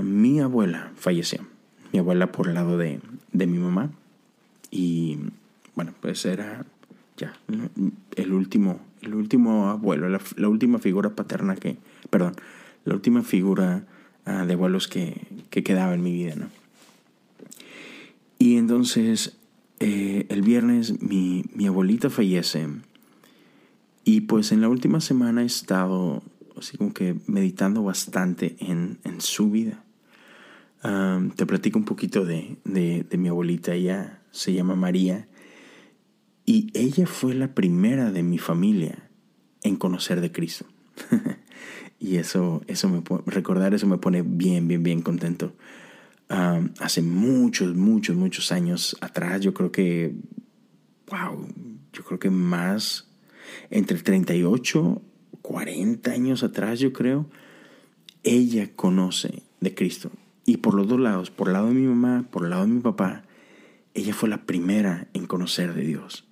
mi 0.03 0.41
abuela 0.41 0.93
falleció. 0.97 1.47
Mi 1.93 1.99
abuela 1.99 2.33
por 2.33 2.49
el 2.49 2.55
lado 2.55 2.79
de, 2.79 3.01
de 3.33 3.47
mi 3.47 3.59
mamá. 3.59 3.91
Y 4.71 5.19
bueno, 5.75 5.95
pues 6.01 6.25
era 6.25 6.65
ya 7.17 7.35
el 8.17 8.33
último, 8.33 8.81
el 9.03 9.15
último 9.15 9.69
abuelo, 9.69 10.09
la, 10.09 10.49
última 10.49 10.79
figura 10.79 11.11
paterna 11.11 11.57
que, 11.57 11.77
perdón, 12.09 12.35
la 12.85 12.95
última 12.95 13.23
figura 13.23 13.85
ah, 14.25 14.45
de 14.47 14.55
abuelos 14.55 14.89
que, 14.89 15.27
que, 15.51 15.63
quedaba 15.63 15.95
en 15.95 16.03
mi 16.03 16.13
vida, 16.13 16.35
¿no? 16.37 16.49
Y 18.39 18.57
entonces 18.57 19.37
eh, 19.81 20.27
el 20.31 20.43
viernes 20.43 21.03
mi, 21.03 21.45
mi 21.55 21.67
abuelita 21.67 22.09
fallece 22.09 22.69
y 24.05 24.23
pues 24.23 24.51
en 24.53 24.63
la 24.63 24.69
última 24.69 25.01
semana 25.01 25.43
he 25.43 25.47
estado 25.47 26.23
así 26.57 26.77
como 26.77 26.93
que 26.95 27.17
meditando 27.27 27.83
bastante 27.83 28.57
en, 28.61 28.99
en 29.05 29.21
su 29.21 29.51
vida. 29.51 29.83
Te 30.83 31.47
platico 31.47 31.79
un 31.79 31.85
poquito 31.85 32.25
de, 32.25 32.57
de, 32.65 33.05
de, 33.09 33.19
mi 33.19 33.29
abuelita, 33.29 33.75
ella 33.75 34.23
se 34.31 34.53
llama 34.55 34.75
María 34.75 35.29
y 36.47 36.71
ella 36.75 37.07
fue 37.07 37.35
la 37.35 37.55
primera 37.55 38.11
de 38.11 38.23
mi 38.23 38.39
familia 38.39 39.11
en 39.63 39.77
conocer 39.77 40.21
de 40.21 40.33
Cristo. 40.33 40.65
y 42.01 42.17
eso, 42.17 42.63
eso 42.67 42.89
me 42.89 43.03
recordar 43.27 43.75
eso 43.75 43.87
me 43.87 43.99
pone 43.99 44.23
bien, 44.23 44.67
bien, 44.67 44.83
bien 44.83 45.03
contento. 45.03 45.55
hace 46.29 47.03
muchos, 47.03 47.77
muchos, 47.77 48.17
muchos 48.17 48.51
años 48.53 48.97
atrás, 49.01 49.43
yo 49.43 49.53
creo 49.53 49.71
que, 49.71 50.15
wow, 51.11 51.47
yo 51.93 52.05
creo 52.05 52.19
que 52.19 52.31
más 52.31 53.07
entre 53.69 53.99
38, 53.99 55.03
40 55.43 56.11
años 56.11 56.43
atrás, 56.43 56.81
yo 56.81 56.93
creo, 56.93 57.29
ella 58.23 58.71
conoce 58.75 59.43
de 59.61 59.75
Cristo. 59.75 60.11
Y 60.45 60.59
por 60.59 60.75
los 60.75 60.89
dos 60.89 61.01
lados, 61.01 61.31
por 61.31 61.49
el 61.49 61.55
lado 61.55 61.69
de 61.69 61.75
mi 61.75 61.87
mamá, 61.87 62.27
por 62.31 62.45
el 62.45 62.51
lado 62.51 62.67
de 62.67 62.73
mi 62.73 62.81
papá, 62.81 63.23
ella 63.95 64.15
fue 64.15 64.29
la 64.29 64.45
primera 64.47 65.09
en 65.15 65.27
conocer 65.27 65.75
de 65.75 65.83
Dios. 65.83 66.25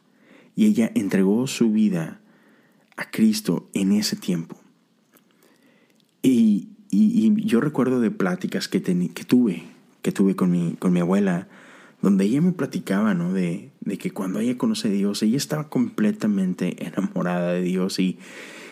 Y 0.56 0.66
ella 0.66 0.90
entregó 0.94 1.46
su 1.46 1.70
vida 1.70 2.20
a 2.96 3.10
Cristo 3.10 3.68
en 3.74 3.92
ese 3.92 4.16
tiempo. 4.16 4.56
Y, 6.22 6.68
yo 6.90 7.60
recuerdo 7.60 8.00
de 8.00 8.10
pláticas 8.10 8.66
que, 8.66 8.82
que 8.82 9.24
tuve, 9.24 9.64
que 10.02 10.10
tuve 10.10 10.34
con 10.34 10.50
mi, 10.50 10.74
con 10.78 10.92
mi 10.92 11.00
abuela, 11.00 11.48
donde 12.00 12.24
ella 12.24 12.40
me 12.40 12.52
platicaba, 12.52 13.12
¿no? 13.14 13.32
De, 13.32 13.70
de, 13.80 13.98
que 13.98 14.10
cuando 14.10 14.40
ella 14.40 14.56
conoce 14.56 14.88
a 14.88 14.90
Dios, 14.90 15.22
ella 15.22 15.36
estaba 15.36 15.68
completamente 15.68 16.86
enamorada 16.86 17.52
de 17.52 17.62
Dios 17.62 17.98
y, 17.98 18.18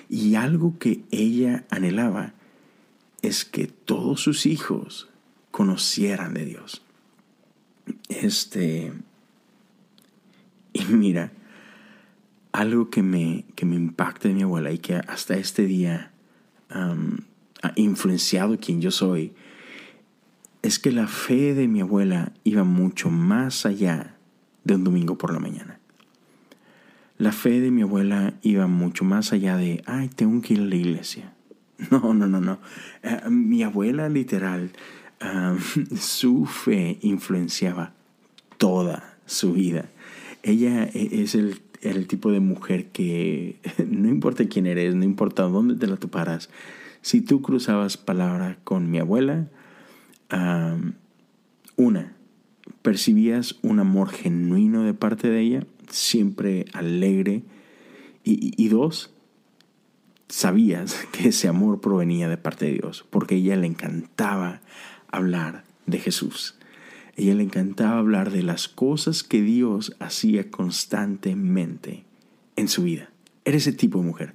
y 0.08 0.34
algo 0.34 0.78
que 0.78 1.02
ella 1.10 1.66
anhelaba 1.70 2.34
es 3.22 3.44
que 3.44 3.66
todos 3.66 4.20
sus 4.20 4.46
hijos 4.46 5.08
conocieran 5.56 6.34
de 6.34 6.44
Dios. 6.44 6.82
Este, 8.10 8.92
y 10.74 10.84
mira, 10.84 11.32
algo 12.52 12.90
que 12.90 13.02
me, 13.02 13.46
que 13.54 13.64
me 13.64 13.76
impacta 13.76 14.28
de 14.28 14.34
mi 14.34 14.42
abuela 14.42 14.70
y 14.70 14.76
que 14.76 14.96
hasta 14.96 15.38
este 15.38 15.64
día 15.64 16.12
ha 16.68 17.72
influenciado 17.76 18.58
quien 18.58 18.82
yo 18.82 18.90
soy, 18.90 19.32
es 20.60 20.78
que 20.78 20.92
la 20.92 21.06
fe 21.06 21.54
de 21.54 21.68
mi 21.68 21.80
abuela 21.80 22.34
iba 22.44 22.64
mucho 22.64 23.08
más 23.08 23.64
allá 23.64 24.14
de 24.64 24.74
un 24.74 24.84
domingo 24.84 25.16
por 25.16 25.32
la 25.32 25.38
mañana. 25.38 25.80
La 27.16 27.32
fe 27.32 27.60
de 27.62 27.70
mi 27.70 27.80
abuela 27.80 28.34
iba 28.42 28.66
mucho 28.66 29.06
más 29.06 29.32
allá 29.32 29.56
de, 29.56 29.82
ay, 29.86 30.10
tengo 30.10 30.42
que 30.42 30.52
ir 30.52 30.60
a 30.60 30.64
la 30.64 30.76
iglesia. 30.76 31.32
No, 31.90 32.12
no, 32.12 32.26
no, 32.26 32.42
no. 32.42 32.58
Eh, 33.02 33.30
mi 33.30 33.62
abuela 33.62 34.08
literal, 34.08 34.70
su 35.98 36.46
fe 36.46 36.98
influenciaba 37.02 37.94
toda 38.58 39.18
su 39.26 39.52
vida. 39.52 39.90
Ella 40.42 40.84
e, 40.84 41.22
es 41.22 41.34
el, 41.34 41.60
tipo 42.06 42.30
de 42.30 42.40
mujer 42.40 42.86
que 42.88 43.56
no 43.86 44.08
importa 44.08 44.46
quién 44.46 44.66
eres, 44.66 44.94
no 44.94 45.04
importa 45.04 45.44
dónde 45.44 45.74
te 45.74 45.86
la 45.86 45.96
toparas, 45.96 46.50
si 47.02 47.20
tú 47.20 47.40
cruzabas 47.40 47.96
palabra 47.96 48.58
con 48.64 48.90
mi 48.90 48.98
abuela, 48.98 49.48
una, 51.76 52.16
percibías 52.82 53.56
un 53.62 53.78
amor 53.78 54.08
genuino 54.08 54.82
de 54.82 54.92
parte 54.92 55.30
de 55.30 55.40
ella, 55.40 55.66
siempre 55.88 56.64
alegre, 56.72 57.44
y, 58.28 58.68
dos, 58.68 59.14
sabías 60.28 61.06
que 61.12 61.28
ese 61.28 61.46
amor 61.46 61.80
provenía 61.80 62.28
de 62.28 62.36
parte 62.36 62.66
de 62.66 62.72
Dios, 62.72 63.06
porque 63.10 63.36
ella 63.36 63.54
le 63.54 63.68
encantaba 63.68 64.60
hablar 65.10 65.64
de 65.86 65.98
Jesús. 65.98 66.56
Ella 67.16 67.34
le 67.34 67.42
encantaba 67.44 67.98
hablar 67.98 68.30
de 68.30 68.42
las 68.42 68.68
cosas 68.68 69.22
que 69.22 69.40
Dios 69.40 69.96
hacía 69.98 70.50
constantemente 70.50 72.04
en 72.56 72.68
su 72.68 72.82
vida. 72.82 73.10
Era 73.44 73.56
ese 73.56 73.72
tipo 73.72 74.00
de 74.00 74.06
mujer. 74.06 74.34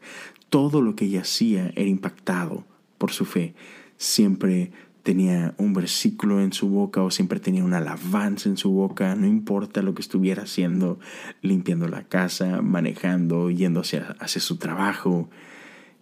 Todo 0.49 0.81
lo 0.81 0.95
que 0.95 1.05
ella 1.05 1.21
hacía 1.21 1.71
era 1.75 1.89
impactado 1.89 2.65
por 2.97 3.11
su 3.11 3.25
fe. 3.25 3.53
Siempre 3.97 4.71
tenía 5.03 5.53
un 5.57 5.73
versículo 5.73 6.41
en 6.41 6.53
su 6.53 6.69
boca 6.69 7.01
o 7.03 7.11
siempre 7.11 7.39
tenía 7.39 7.63
una 7.63 7.77
alabanza 7.77 8.49
en 8.49 8.57
su 8.57 8.71
boca, 8.71 9.15
no 9.15 9.27
importa 9.27 9.81
lo 9.81 9.93
que 9.95 10.01
estuviera 10.01 10.43
haciendo, 10.43 10.99
limpiando 11.41 11.87
la 11.87 12.03
casa, 12.03 12.61
manejando, 12.61 13.49
yendo 13.49 13.81
hacia, 13.81 14.15
su 14.27 14.57
trabajo. 14.57 15.29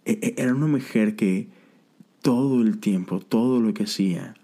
E, 0.06 0.20
e, 0.22 0.42
era 0.42 0.54
una 0.54 0.68
mujer 0.68 1.16
que 1.16 1.48
todo 2.22 2.62
el 2.62 2.80
tiempo, 2.80 3.20
todo 3.20 3.62
lo 3.62 3.74
que 3.74 3.84
hacía, 3.84 4.36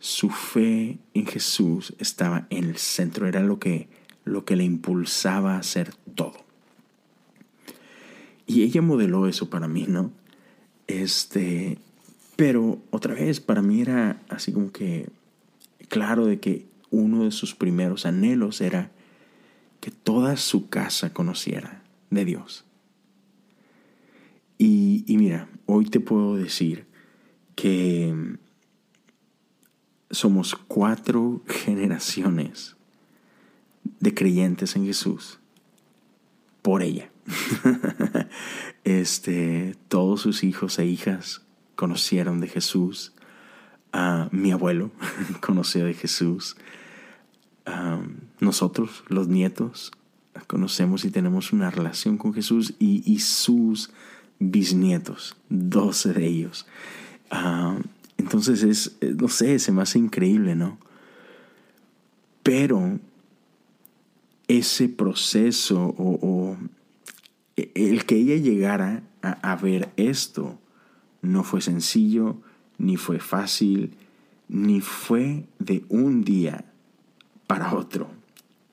su 0.00 0.30
fe 0.30 0.98
en 1.14 1.26
Jesús 1.26 1.94
estaba 1.98 2.46
en 2.50 2.64
el 2.64 2.78
centro, 2.78 3.28
era 3.28 3.40
lo 3.40 3.60
que, 3.60 3.88
lo 4.24 4.44
que 4.44 4.56
le 4.56 4.64
impulsaba 4.64 5.54
a 5.54 5.58
hacer 5.58 5.94
todo. 6.14 6.44
Y 8.46 8.62
ella 8.62 8.82
modeló 8.82 9.28
eso 9.28 9.48
para 9.48 9.68
mí, 9.68 9.84
¿no? 9.86 10.10
Este, 10.88 11.78
pero 12.34 12.82
otra 12.90 13.14
vez, 13.14 13.40
para 13.40 13.62
mí 13.62 13.80
era 13.80 14.20
así 14.28 14.52
como 14.52 14.72
que 14.72 15.08
claro 15.88 16.26
de 16.26 16.40
que 16.40 16.66
uno 16.90 17.24
de 17.24 17.30
sus 17.30 17.54
primeros 17.54 18.06
anhelos 18.06 18.60
era 18.60 18.90
que 19.80 19.90
toda 19.90 20.36
su 20.36 20.68
casa 20.68 21.12
conociera 21.12 21.82
de 22.10 22.24
Dios. 22.24 22.64
Y, 24.58 25.04
mira, 25.08 25.48
hoy 25.66 25.86
te 25.86 26.00
puedo 26.00 26.36
decir 26.36 26.86
que 27.54 28.36
somos 30.10 30.54
cuatro 30.54 31.42
generaciones 31.46 32.76
de 34.00 34.14
creyentes 34.14 34.76
en 34.76 34.86
Jesús 34.86 35.38
por 36.62 36.82
ella. 36.82 37.10
este, 38.84 39.76
todos 39.88 40.20
sus 40.20 40.44
hijos 40.44 40.78
e 40.78 40.86
hijas 40.86 41.42
conocieron 41.76 42.40
de 42.40 42.48
Jesús. 42.48 43.12
a 43.92 44.28
mi 44.30 44.52
abuelo 44.52 44.90
conoció 45.40 45.84
de 45.84 45.94
Jesús. 45.94 46.56
nosotros, 48.40 49.04
los 49.08 49.28
nietos, 49.28 49.92
conocemos 50.46 51.04
y 51.04 51.10
tenemos 51.10 51.52
una 51.52 51.70
relación 51.70 52.18
con 52.18 52.34
Jesús 52.34 52.74
y, 52.78 53.18
sus 53.20 53.90
bisnietos, 54.38 55.36
doce 55.48 56.12
de 56.12 56.26
ellos. 56.26 56.66
Entonces 58.20 58.62
es, 58.62 58.98
no 59.16 59.28
sé, 59.28 59.58
se 59.58 59.72
me 59.72 59.80
hace 59.80 59.98
increíble, 59.98 60.54
¿no? 60.54 60.78
Pero 62.42 62.98
ese 64.46 64.90
proceso 64.90 65.94
o, 65.96 66.56
el 67.56 68.04
que 68.04 68.16
ella 68.16 68.36
llegara 68.36 69.02
a, 69.22 69.56
ver 69.56 69.90
esto 69.96 70.58
no 71.22 71.44
fue 71.44 71.62
sencillo, 71.62 72.36
ni 72.76 72.98
fue 72.98 73.20
fácil, 73.20 73.94
ni 74.48 74.82
fue 74.82 75.46
de 75.58 75.84
un 75.88 76.22
día 76.22 76.66
para 77.46 77.74
otro. 77.74 78.10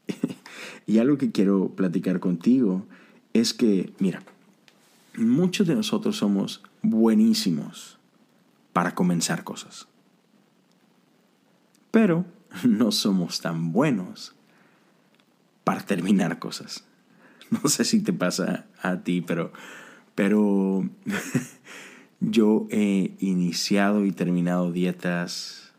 y 0.87 0.97
algo 0.97 1.17
que 1.17 1.31
quiero 1.31 1.69
platicar 1.69 2.19
contigo 2.19 2.85
es 3.31 3.53
que, 3.53 3.93
mira, 3.99 4.23
muchos 5.17 5.67
de 5.67 5.75
nosotros 5.75 6.17
somos 6.17 6.63
buenísimos 6.81 7.96
para 8.77 8.93
comenzar 8.93 9.43
cosas, 9.43 9.87
pero 11.89 12.25
no 12.63 12.91
somos 12.91 13.41
tan 13.41 13.71
buenos 13.71 14.35
para 15.63 15.81
terminar 15.81 16.37
cosas. 16.37 16.83
No 17.49 17.69
sé 17.69 17.85
si 17.85 18.01
te 18.01 18.13
pasa 18.13 18.67
a 18.83 18.97
ti, 18.97 19.21
pero, 19.21 19.51
pero 20.13 20.87
yo 22.19 22.67
he 22.69 23.15
iniciado 23.19 24.05
y 24.05 24.11
terminado 24.11 24.71
dietas 24.71 25.73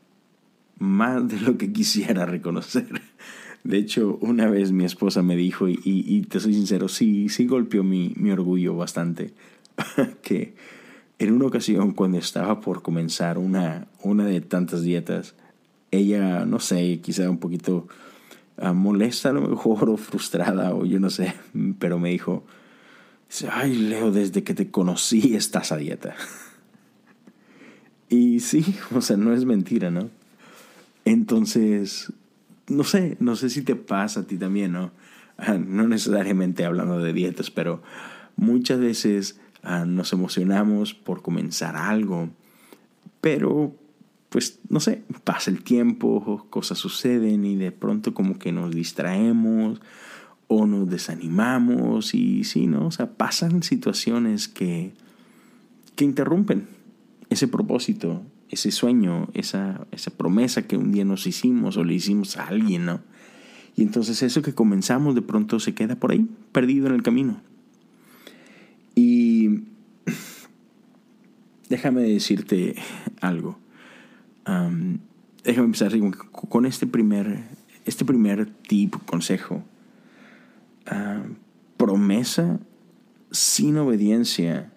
más 0.81 1.29
de 1.29 1.39
lo 1.39 1.57
que 1.57 1.73
quisiera 1.73 2.27
reconocer. 2.27 3.01
De 3.63 3.79
hecho, 3.79 4.19
una 4.23 4.49
vez 4.49 4.73
mi 4.73 4.85
esposa 4.85 5.23
me 5.23 5.37
dijo, 5.37 5.69
y, 5.69 6.27
te 6.29 6.41
soy 6.41 6.55
sincero, 6.55 6.89
sí, 6.89 7.29
sí 7.29 7.47
golpeó 7.47 7.85
mi, 7.85 8.13
mi 8.17 8.33
orgullo 8.33 8.75
bastante, 8.75 9.35
que 10.23 10.57
en 11.19 11.33
una 11.33 11.47
ocasión 11.47 11.93
cuando 11.93 12.19
estaba 12.19 12.61
por 12.61 12.83
comenzar 12.83 13.39
una, 13.39 13.87
una 14.03 14.25
de 14.27 14.41
tantas 14.41 14.83
dietas, 14.83 15.35
ella, 15.91 16.45
no 16.45 16.61
sé, 16.61 17.01
quizá 17.01 17.29
un 17.31 17.39
poquito 17.39 17.89
Ah, 18.61 18.73
molesta 18.73 19.29
a 19.29 19.33
lo 19.33 19.43
mejor 19.43 19.89
o 19.91 19.97
frustrada 19.97 20.75
o 20.75 20.85
yo 20.85 20.99
no 20.99 21.11
sé, 21.11 21.35
pero 21.79 21.99
me 21.99 22.11
dijo, 22.11 22.45
ay 23.51 23.75
Leo, 23.75 24.11
desde 24.11 24.43
que 24.43 24.55
te 24.55 24.71
conocí 24.71 25.35
estás 25.35 25.73
a 25.73 25.77
dieta. 25.77 26.17
Y 28.09 28.41
sí, 28.41 28.65
o 28.95 29.01
sea, 29.01 29.17
no 29.17 29.33
es 29.33 29.45
mentira, 29.45 29.91
¿no? 29.91 30.11
Entonces, 31.05 32.13
no 32.67 32.85
sé, 32.85 33.17
no 33.21 33.37
sé 33.37 33.49
si 33.49 33.63
te 33.63 33.77
pasa 33.77 34.21
a 34.21 34.27
ti 34.27 34.37
también, 34.37 34.73
¿no? 34.73 34.91
Ah, 35.37 35.55
no 35.55 35.87
necesariamente 35.87 36.65
hablando 36.65 36.99
de 36.99 37.13
dietas, 37.13 37.51
pero 37.51 37.81
muchas 38.37 38.81
veces 38.81 39.39
ah, 39.63 39.85
nos 39.85 40.13
emocionamos 40.13 40.95
por 40.95 41.23
comenzar 41.23 41.77
algo, 41.77 42.29
pero 43.21 43.75
pues 44.29 44.61
no 44.69 44.81
sé, 44.81 45.03
pasa 45.25 45.51
el 45.51 45.63
tiempo, 45.63 46.47
cosas 46.51 46.79
suceden 46.79 47.45
y 47.45 47.57
de 47.57 47.73
pronto 47.73 48.13
como 48.13 48.39
que 48.39 48.53
nos 48.53 48.75
distraemos 48.75 49.81
o 50.49 50.67
nos 50.67 50.89
desanimamos 50.89 52.15
y 52.15 52.45
sí, 52.45 52.67
¿no? 52.67 52.87
O 52.87 52.91
sea, 52.91 53.17
pasan 53.17 53.63
situaciones 53.63 54.49
que, 54.49 54.93
que 55.97 56.05
interrumpen 56.05 56.69
ese 57.31 57.49
propósito, 57.49 58.23
ese 58.51 58.71
sueño, 58.71 59.29
esa, 59.35 59.87
esa 59.93 60.11
promesa 60.11 60.67
que 60.67 60.77
un 60.77 60.93
día 60.93 61.05
nos 61.05 61.27
hicimos 61.27 61.77
o 61.77 61.85
le 61.85 61.95
hicimos 61.95 62.37
a 62.37 62.49
alguien, 62.49 62.87
¿no? 62.87 63.01
Y 63.77 63.83
entonces 63.83 64.23
eso 64.23 64.43
que 64.43 64.55
comenzamos 64.55 65.15
de 65.15 65.23
pronto 65.23 65.61
se 65.61 65.75
queda 65.75 65.97
por 65.97 66.13
ahí, 66.13 66.27
perdido 66.53 66.87
en 66.89 66.95
el 66.95 67.03
camino. 67.03 67.41
Y 68.95 69.28
déjame 71.69 72.03
decirte 72.03 72.77
algo 73.21 73.59
déjame 75.45 75.67
empezar 75.67 75.93
con 76.31 76.67
este 76.67 76.87
primer, 76.87 77.45
este 77.85 78.05
primer 78.05 78.47
tip, 78.47 78.95
consejo. 79.07 79.63
promesa 81.77 82.59
sin 83.31 83.77
obediencia 83.79 84.73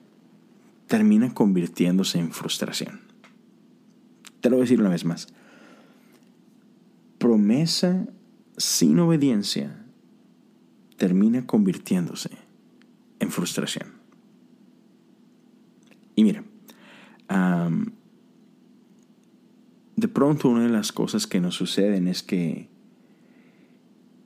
termina 0.88 1.34
convirtiéndose 1.34 2.20
en 2.20 2.32
frustración. 2.32 3.02
Te 4.42 4.50
lo 4.50 4.58
voy 4.58 4.64
a 4.64 4.66
decir 4.66 4.80
una 4.80 4.90
vez 4.90 5.06
más. 5.06 5.28
Promesa 7.18 8.08
sin 8.58 9.00
obediencia 9.00 9.86
termina 10.98 11.46
convirtiéndose 11.46 12.32
en 13.20 13.32
frustración. 13.32 14.01
Y 16.22 16.24
mira, 16.24 16.44
de 19.96 20.08
pronto 20.08 20.50
una 20.50 20.62
de 20.62 20.70
las 20.70 20.92
cosas 20.92 21.26
que 21.26 21.40
nos 21.40 21.56
suceden 21.56 22.08
es 22.08 22.22
que 22.22 22.70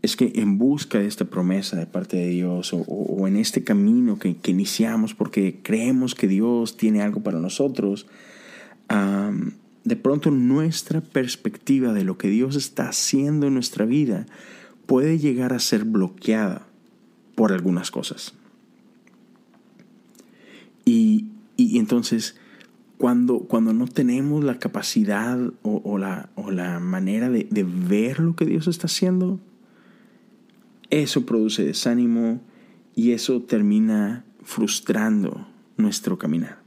es 0.02 0.18
que 0.18 0.34
en 0.36 0.58
busca 0.58 1.00
de 1.00 1.08
esta 1.08 1.24
promesa 1.24 1.78
de 1.78 1.88
parte 1.88 2.18
de 2.18 2.28
Dios 2.28 2.74
o, 2.74 3.28
en 3.28 3.38
este 3.38 3.64
camino 3.64 4.20
que, 4.20 4.36
iniciamos 4.48 5.14
porque 5.14 5.62
creemos 5.64 6.16
que 6.16 6.28
Dios 6.28 6.76
tiene 6.76 7.02
algo 7.02 7.24
para 7.24 7.40
nosotros, 7.40 8.08
de 8.90 9.96
pronto 9.96 10.32
nuestra 10.32 11.00
perspectiva 11.00 11.94
de 11.94 12.04
lo 12.04 12.18
que 12.18 12.28
Dios 12.28 12.58
está 12.58 12.90
haciendo 12.90 13.48
en 13.48 13.54
nuestra 13.54 13.86
vida 13.86 14.26
puede 14.86 15.18
llegar 15.18 15.54
a 15.54 15.60
ser 15.60 15.86
bloqueada 15.86 16.68
por 17.36 17.54
algunas 17.54 17.90
cosas. 17.90 18.34
Y, 20.84 21.30
y 21.58 21.80
entonces 21.80 22.36
cuando, 22.98 23.40
cuando 23.40 23.74
no 23.74 23.88
tenemos 23.88 24.44
la 24.44 24.60
capacidad 24.60 25.40
o, 25.64 25.98
la, 25.98 26.30
o 26.36 26.52
la, 26.52 26.80
manera 26.80 27.30
de, 27.30 27.48
de, 27.50 27.64
ver 27.64 28.20
lo 28.20 28.36
que 28.36 28.46
Dios 28.46 28.68
está 28.68 28.88
haciendo, 28.88 29.40
eso 30.90 31.26
produce 31.26 31.66
desánimo 31.66 32.42
y 32.96 33.12
eso 33.12 33.42
termina 33.42 34.24
frustrando 34.44 35.48
nuestro 35.78 36.18
caminar. 36.18 36.60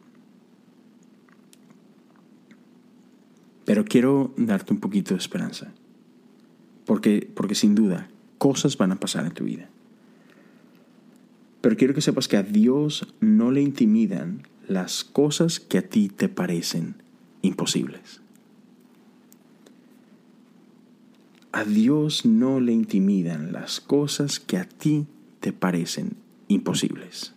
Pero 3.64 3.84
quiero 3.84 4.32
darte 4.36 4.72
un 4.72 4.80
poquito 4.80 5.14
de 5.14 5.20
esperanza, 5.20 5.72
porque, 6.84 7.30
porque 7.34 7.54
sin 7.54 7.74
duda 7.74 8.08
cosas 8.38 8.76
van 8.76 8.92
a 8.92 9.00
pasar 9.00 9.26
en 9.26 9.32
tu 9.32 9.44
vida. 9.44 9.68
Pero 11.60 11.76
quiero 11.76 11.94
que 11.94 12.00
sepas 12.00 12.28
que 12.28 12.36
a 12.36 12.42
Dios 12.42 13.14
no 13.20 13.50
le 13.50 13.60
intimidan 13.60 14.42
las 14.68 15.02
cosas 15.04 15.60
que 15.60 15.78
a 15.78 15.82
ti 15.82 16.08
te 16.08 16.28
parecen 16.28 16.94
imposibles. 17.42 18.20
A 21.52 21.64
Dios 21.64 22.24
no 22.24 22.60
le 22.60 22.72
intimidan 22.72 23.52
las 23.52 23.80
cosas 23.80 24.38
que 24.38 24.58
a 24.58 24.68
ti 24.68 25.06
te 25.40 25.52
parecen 25.52 26.16
imposibles. 26.46 27.32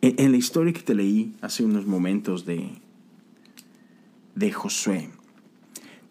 En, 0.00 0.30
la 0.30 0.36
historia 0.36 0.72
que 0.72 0.82
te 0.82 0.94
leí 0.94 1.34
hace 1.40 1.64
unos 1.64 1.86
momentos 1.86 2.46
de, 2.46 2.70
de 4.34 4.52
Josué, 4.52 5.10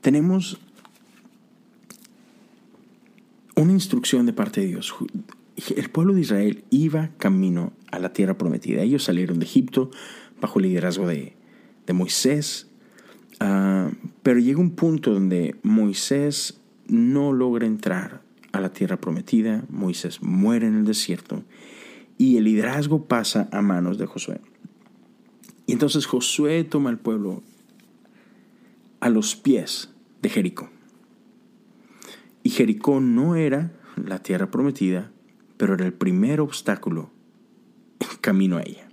tenemos 0.01 0.59
una 3.55 3.71
instrucción 3.71 4.25
de 4.25 4.33
parte 4.33 4.61
de 4.61 4.67
Dios 4.67 4.93
el 5.75 5.89
pueblo 5.89 6.13
de 6.13 6.21
Israel 6.21 6.63
iba 6.69 7.11
camino 7.17 7.73
a 7.91 7.99
la 7.99 8.13
tierra 8.13 8.37
prometida. 8.37 8.81
Ellos 8.81 9.03
salieron 9.03 9.39
de 9.39 9.45
Egipto 9.45 9.91
bajo 10.41 10.59
el 10.59 10.67
liderazgo 10.67 11.07
de, 11.07 11.33
Moisés, 11.93 12.67
ah, 13.39 13.91
pero 14.23 14.39
llega 14.39 14.59
un 14.59 14.71
punto 14.71 15.13
donde 15.13 15.55
Moisés 15.63 16.59
no 16.87 17.31
logra 17.31 17.65
entrar 17.65 18.21
a 18.51 18.59
la 18.59 18.69
tierra 18.69 18.97
prometida, 18.97 19.65
Moisés 19.69 20.21
muere 20.21 20.67
en 20.67 20.75
el 20.75 20.85
desierto 20.85 21.43
y 22.17 22.37
el 22.37 22.45
liderazgo 22.45 23.05
pasa 23.05 23.49
a 23.51 23.61
manos 23.61 23.97
de 23.97 24.05
Josué. 24.05 24.39
Y 25.67 25.73
entonces 25.73 26.05
Josué 26.05 26.63
toma 26.63 26.89
al 26.89 26.99
pueblo 26.99 27.43
a 28.99 29.09
los 29.09 29.35
pies 29.35 29.89
de 30.21 30.29
Jericó. 30.29 30.69
Y 32.43 32.51
Jericó 32.51 33.01
no 33.01 33.35
era 33.35 33.73
la 33.95 34.19
tierra 34.19 34.51
prometida, 34.51 35.11
pero 35.57 35.75
era 35.75 35.85
el 35.85 35.93
primer 35.93 36.41
obstáculo 36.41 37.11
camino 38.21 38.57
a 38.57 38.63
ella. 38.63 38.87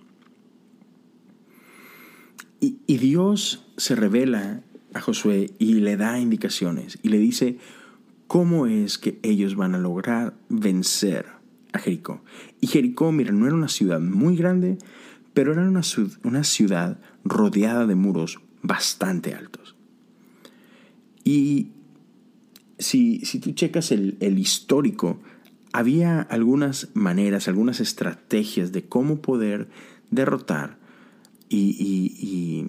Y, 2.61 2.99
Dios 2.99 3.67
se 3.77 3.97
revela 3.97 4.63
a 4.95 5.01
Josué 5.01 5.51
y 5.59 5.75
le 5.75 5.97
da 5.97 6.21
indicaciones 6.21 7.01
y 7.03 7.09
le 7.09 7.19
dice 7.19 7.59
cómo 8.29 8.67
es 8.67 8.99
que 8.99 9.19
ellos 9.23 9.57
van 9.57 9.75
a 9.75 9.79
lograr 9.79 10.35
vencer 10.49 11.27
a 11.73 11.81
Jericó. 11.81 12.23
Y 12.61 12.69
Jericó, 12.69 13.11
mira, 13.11 13.33
no 13.33 13.47
era 13.47 13.57
una 13.57 13.67
ciudad 13.67 13.99
muy 13.99 14.37
grande, 14.37 14.79
pero 15.35 15.53
era 15.53 15.63
una, 15.63 15.81
una 16.23 16.45
ciudad 16.45 17.01
rodeada 17.25 17.87
de 17.87 17.97
muros 17.97 18.39
bastante 18.63 19.35
altos. 19.35 19.75
Y 21.25 21.73
si, 22.79 23.25
si 23.25 23.41
tú 23.41 23.53
checas 23.53 23.91
el, 23.91 24.17
el 24.21 24.39
histórico, 24.39 25.19
había 25.73 26.21
algunas 26.21 26.89
maneras, 26.95 27.49
algunas 27.49 27.81
estrategias 27.81 28.73
de 28.73 28.85
cómo 28.85 29.23
poder 29.23 29.69
derrotar 30.11 30.79
y, 31.49 32.67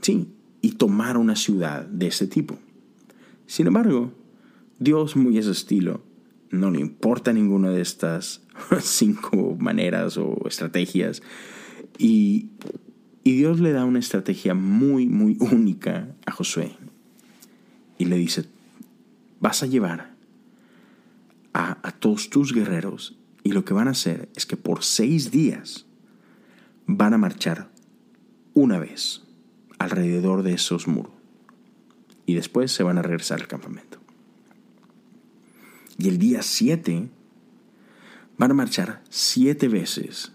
sí, 0.00 0.28
y 0.60 0.72
tomar 0.72 1.16
una 1.16 1.36
ciudad 1.36 1.84
de 1.86 2.08
ese 2.08 2.26
tipo. 2.26 2.58
Sin 3.46 3.66
embargo, 3.66 4.12
Dios, 4.78 5.16
muy 5.16 5.38
a 5.38 5.42
su 5.42 5.50
estilo, 5.50 6.02
no 6.50 6.70
le 6.70 6.80
importa 6.80 7.32
ninguna 7.32 7.70
de 7.70 7.80
estas 7.80 8.42
cinco 8.80 9.56
maneras 9.58 10.16
o 10.16 10.46
estrategias. 10.46 11.22
Y, 11.98 12.50
Dios 13.24 13.58
le 13.58 13.72
da 13.72 13.86
una 13.86 14.00
estrategia 14.00 14.54
muy, 14.54 15.06
muy 15.06 15.38
única 15.40 16.14
a 16.26 16.30
Josué. 16.30 16.76
Y 17.96 18.04
le 18.04 18.16
dice, 18.16 18.44
vas 19.40 19.62
a 19.62 19.66
llevar 19.66 20.14
a 21.54 21.93
todos 22.04 22.28
tus 22.28 22.52
guerreros 22.52 23.16
y 23.44 23.52
lo 23.52 23.64
que 23.64 23.72
van 23.72 23.88
a 23.88 23.92
hacer 23.92 24.28
es 24.36 24.44
que 24.44 24.58
por 24.58 24.84
seis 24.84 25.30
días 25.30 25.86
van 26.86 27.14
a 27.14 27.18
marchar 27.18 27.70
una 28.52 28.78
vez 28.78 29.22
alrededor 29.78 30.42
de 30.42 30.52
esos 30.52 30.86
muros 30.86 31.14
y 32.26 32.34
después 32.34 32.72
se 32.72 32.82
van 32.82 32.98
a 32.98 33.02
regresar 33.02 33.40
al 33.40 33.48
campamento. 33.48 34.00
Y 35.96 36.08
el 36.08 36.18
día 36.18 36.42
7 36.42 37.08
van 38.36 38.50
a 38.50 38.54
marchar 38.54 39.02
siete 39.08 39.68
veces. 39.68 40.32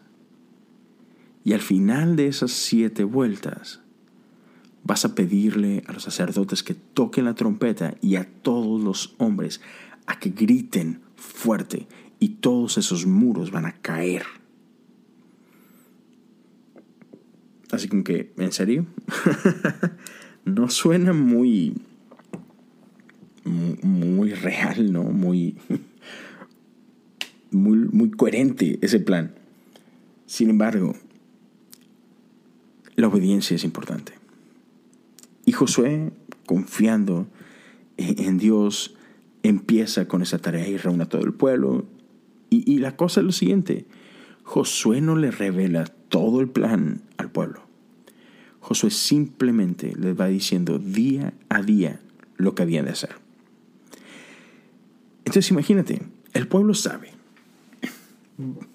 Y 1.44 1.54
al 1.54 1.62
final 1.62 2.16
de 2.16 2.30
esas 2.30 2.50
siete 2.50 3.04
vueltas 3.04 3.82
vas 4.84 5.06
a 5.06 5.14
pedirle 5.14 5.84
a 5.86 5.94
los 5.94 6.02
sacerdotes 6.02 6.64
que 6.64 6.74
toquen 6.74 7.26
la 7.26 7.36
trompeta 7.36 7.94
y 8.02 8.16
a 8.16 8.28
todos 8.28 8.82
los 8.82 9.14
hombres 9.20 9.62
a 10.08 10.18
que 10.18 10.32
griten 10.32 11.02
fuerte 11.34 11.88
y 12.20 12.30
todos 12.30 12.78
esos 12.78 13.06
muros 13.06 13.52
van 13.52 13.66
a 13.66 13.74
caer. 13.82 14.24
Así 17.72 17.88
que, 17.88 18.34
¿en 18.38 18.52
serio? 18.52 18.86
no 20.46 20.70
suena 20.70 21.14
muy 21.14 21.76
muy 23.50 24.34
real, 24.34 24.92
¿no? 24.92 25.04
Muy, 25.04 25.56
muy, 27.52 27.78
muy 27.78 28.12
coherente 28.12 28.80
ese 28.82 29.00
plan. 29.00 29.34
Sin 30.26 30.50
embargo, 30.50 30.96
la 32.96 33.08
obediencia 33.08 33.56
es 33.56 33.64
importante. 33.64 34.14
Y 35.46 35.52
Josué, 35.52 36.12
confiando 36.46 37.28
en 37.98 38.38
Dios, 38.38 38.96
empieza 39.44 40.08
con 40.08 40.22
esa 40.22 40.40
tarea 40.40 40.68
y 40.68 40.78
reúne 40.78 41.04
a 41.04 41.10
todo 41.10 41.24
el 41.24 41.34
pueblo. 41.34 41.86
Y, 42.50 42.80
la 42.80 42.96
cosa 42.96 43.20
es 43.20 43.26
lo 43.26 43.32
siguiente, 43.32 43.86
Josué 44.44 45.02
no 45.02 45.16
le 45.16 45.30
revela 45.30 45.86
todo 45.86 46.42
el 46.42 46.50
plan 46.50 47.02
al 47.18 47.30
pueblo. 47.30 47.62
Josué 48.60 48.90
simplemente 48.90 49.94
les 49.96 50.20
va 50.20 50.28
diciendo 50.28 50.80
día 50.80 51.34
a 51.50 51.62
día 51.62 52.00
lo 52.38 52.56
que 52.56 52.64
habían 52.64 52.86
de 52.86 52.92
hacer. 52.92 53.12
Entonces 55.26 55.52
imagínate, 55.52 56.02
el 56.34 56.48
pueblo 56.48 56.74
sabe, 56.74 57.12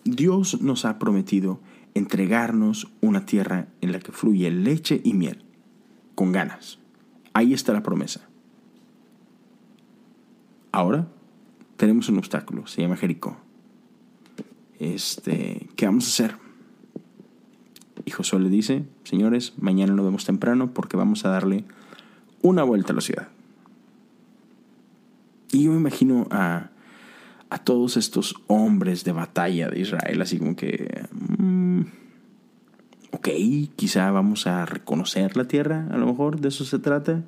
Dios 0.05 0.61
nos 0.61 0.85
ha 0.85 1.01
prometido 1.01 1.59
entregarnos 1.95 2.89
una 3.01 3.27
tierra 3.27 3.67
en 3.81 3.91
la 3.91 3.99
que 3.99 4.13
fluye 4.13 4.51
leche 4.51 5.01
y 5.03 5.15
miel, 5.15 5.43
con 6.15 6.31
ganas. 6.31 6.79
Ahí 7.33 7.53
está 7.53 7.73
la 7.73 7.83
promesa. 7.83 8.29
Ahora 10.75 11.07
tenemos 11.77 12.09
un 12.09 12.19
obstáculo, 12.19 12.67
se 12.67 12.83
llama 12.83 12.97
Jericó. 12.97 13.37
Este, 14.81 15.69
¿qué 15.77 15.87
vamos 15.87 16.05
a 16.07 16.09
hacer? 16.09 16.37
Y 18.05 18.11
Josué 18.11 18.41
le 18.41 18.49
dice, 18.49 18.85
señores, 19.05 19.53
mañana 19.57 19.95
nos 19.95 20.05
vemos 20.05 20.25
temprano 20.25 20.75
porque 20.75 20.97
vamos 20.97 21.25
a 21.25 21.29
darle 21.29 21.65
una 22.43 22.65
vuelta 22.65 22.93
a 22.93 22.97
la 22.97 23.03
ciudad. 23.03 23.29
Y 25.53 25.63
yo 25.63 25.71
me 25.71 25.77
imagino 25.77 26.27
a, 26.33 26.71
a 27.51 27.59
todos 27.59 27.97
estos 27.97 28.35
hombres 28.49 29.05
de 29.05 29.13
batalla 29.13 29.69
de 29.69 29.79
Israel, 29.79 30.23
así 30.23 30.41
como 30.41 30.57
que, 30.57 31.07
mm, 31.39 31.83
ok, 33.13 33.29
quizá 33.77 34.11
vamos 34.11 34.49
a 34.49 34.67
reconocer 34.67 35.37
la 35.37 35.47
tierra, 35.47 35.87
a 35.93 35.99
lo 35.99 36.07
mejor 36.07 36.41
de 36.41 36.49
eso 36.49 36.65
se 36.65 36.81
trata. 36.81 37.23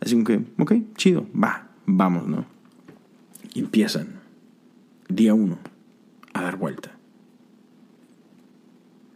Así 0.00 0.14
como 0.14 0.24
que, 0.24 0.44
ok, 0.58 0.96
chido, 0.96 1.28
va, 1.40 1.68
vamos, 1.86 2.26
¿no? 2.26 2.53
Y 3.54 3.60
empiezan, 3.60 4.20
día 5.08 5.32
uno, 5.32 5.58
a 6.34 6.42
dar 6.42 6.58
vuelta. 6.58 6.90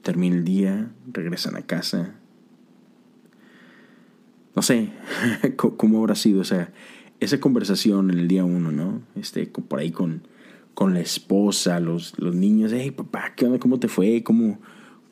Termina 0.02 0.36
el 0.36 0.44
día, 0.44 0.90
regresan 1.12 1.56
a 1.56 1.62
casa. 1.62 2.14
No 4.54 4.62
sé 4.62 4.90
cómo 5.56 5.98
habrá 5.98 6.14
sido, 6.14 6.40
o 6.40 6.44
sea, 6.44 6.72
esa 7.20 7.40
conversación 7.40 8.10
en 8.10 8.18
el 8.18 8.28
día 8.28 8.44
uno, 8.44 8.70
¿no? 8.70 9.02
Este, 9.16 9.46
por 9.46 9.80
ahí 9.80 9.90
con, 9.90 10.22
con 10.74 10.94
la 10.94 11.00
esposa, 11.00 11.80
los, 11.80 12.18
los 12.18 12.34
niños, 12.34 12.72
hey 12.72 12.92
papá. 12.92 13.34
¿Cómo 13.58 13.78
te 13.80 13.88
fue? 13.88 14.22
¿Cómo, 14.22 14.58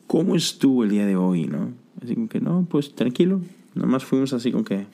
¿Cómo 0.07 0.35
estuvo 0.35 0.83
el 0.83 0.89
día 0.89 1.05
de 1.05 1.17
hoy, 1.17 1.47
no? 1.47 1.73
Así 2.01 2.15
como 2.15 2.29
que 2.29 2.39
no, 2.39 2.65
pues 2.69 2.95
tranquilo. 2.95 3.41
Nada 3.75 3.87
más 3.87 4.05
fuimos 4.05 4.33
así 4.33 4.51
como 4.51 4.63
que 4.63 4.85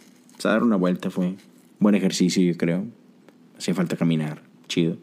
a 0.43 0.49
dar 0.49 0.63
una 0.63 0.75
vuelta, 0.75 1.09
fue 1.09 1.35
buen 1.79 1.95
ejercicio, 1.95 2.43
yo 2.43 2.57
creo. 2.57 2.85
Hacía 3.57 3.73
falta 3.73 3.95
caminar, 3.95 4.41
chido. 4.67 4.97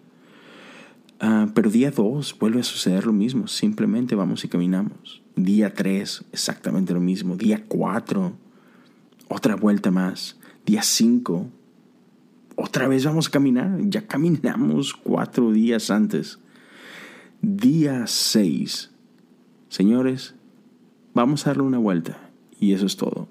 Ah, 1.21 1.49
pero 1.55 1.71
día 1.71 1.91
dos 1.91 2.37
vuelve 2.39 2.61
a 2.61 2.65
suceder 2.65 3.07
lo 3.07 3.13
mismo, 3.13 3.47
simplemente 3.47 4.15
vamos 4.15 4.45
y 4.45 4.49
caminamos. 4.49 5.23
Día 5.37 5.75
tres, 5.75 6.25
exactamente 6.33 6.95
lo 6.95 7.01
mismo. 7.01 7.37
Día 7.37 7.65
cuatro, 7.69 8.33
otra 9.29 9.55
vuelta 9.55 9.91
más. 9.91 10.39
Día 10.65 10.83
cinco, 10.83 11.49
otra 12.57 12.89
vez 12.89 13.05
vamos 13.05 13.29
a 13.29 13.31
caminar. 13.31 13.79
Ya 13.83 14.07
caminamos 14.07 14.95
cuatro 14.95 15.53
días 15.53 15.91
antes. 15.91 16.39
Día 17.43 18.07
seis. 18.07 18.91
Señores, 19.69 20.35
vamos 21.15 21.47
a 21.47 21.51
darle 21.51 21.63
una 21.63 21.79
vuelta. 21.79 22.19
Y 22.59 22.73
eso 22.73 22.87
es 22.87 22.97
todo. 22.97 23.29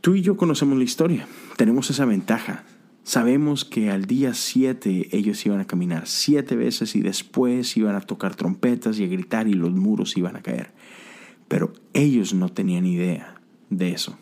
Tú 0.00 0.14
y 0.14 0.22
yo 0.22 0.36
conocemos 0.36 0.78
la 0.78 0.84
historia. 0.84 1.26
Tenemos 1.56 1.90
esa 1.90 2.04
ventaja. 2.04 2.64
Sabemos 3.04 3.64
que 3.64 3.90
al 3.90 4.04
día 4.04 4.32
siete 4.34 5.08
ellos 5.10 5.44
iban 5.44 5.60
a 5.60 5.66
caminar 5.66 6.06
siete 6.06 6.54
veces 6.54 6.94
y 6.94 7.00
después 7.00 7.76
iban 7.76 7.96
a 7.96 8.00
tocar 8.00 8.36
trompetas 8.36 8.98
y 8.98 9.04
a 9.04 9.08
gritar 9.08 9.48
y 9.48 9.54
los 9.54 9.72
muros 9.72 10.16
iban 10.16 10.36
a 10.36 10.42
caer. 10.42 10.70
Pero 11.48 11.72
ellos 11.92 12.32
no 12.32 12.48
tenían 12.48 12.86
idea 12.86 13.40
de 13.70 13.90
eso 13.90 14.16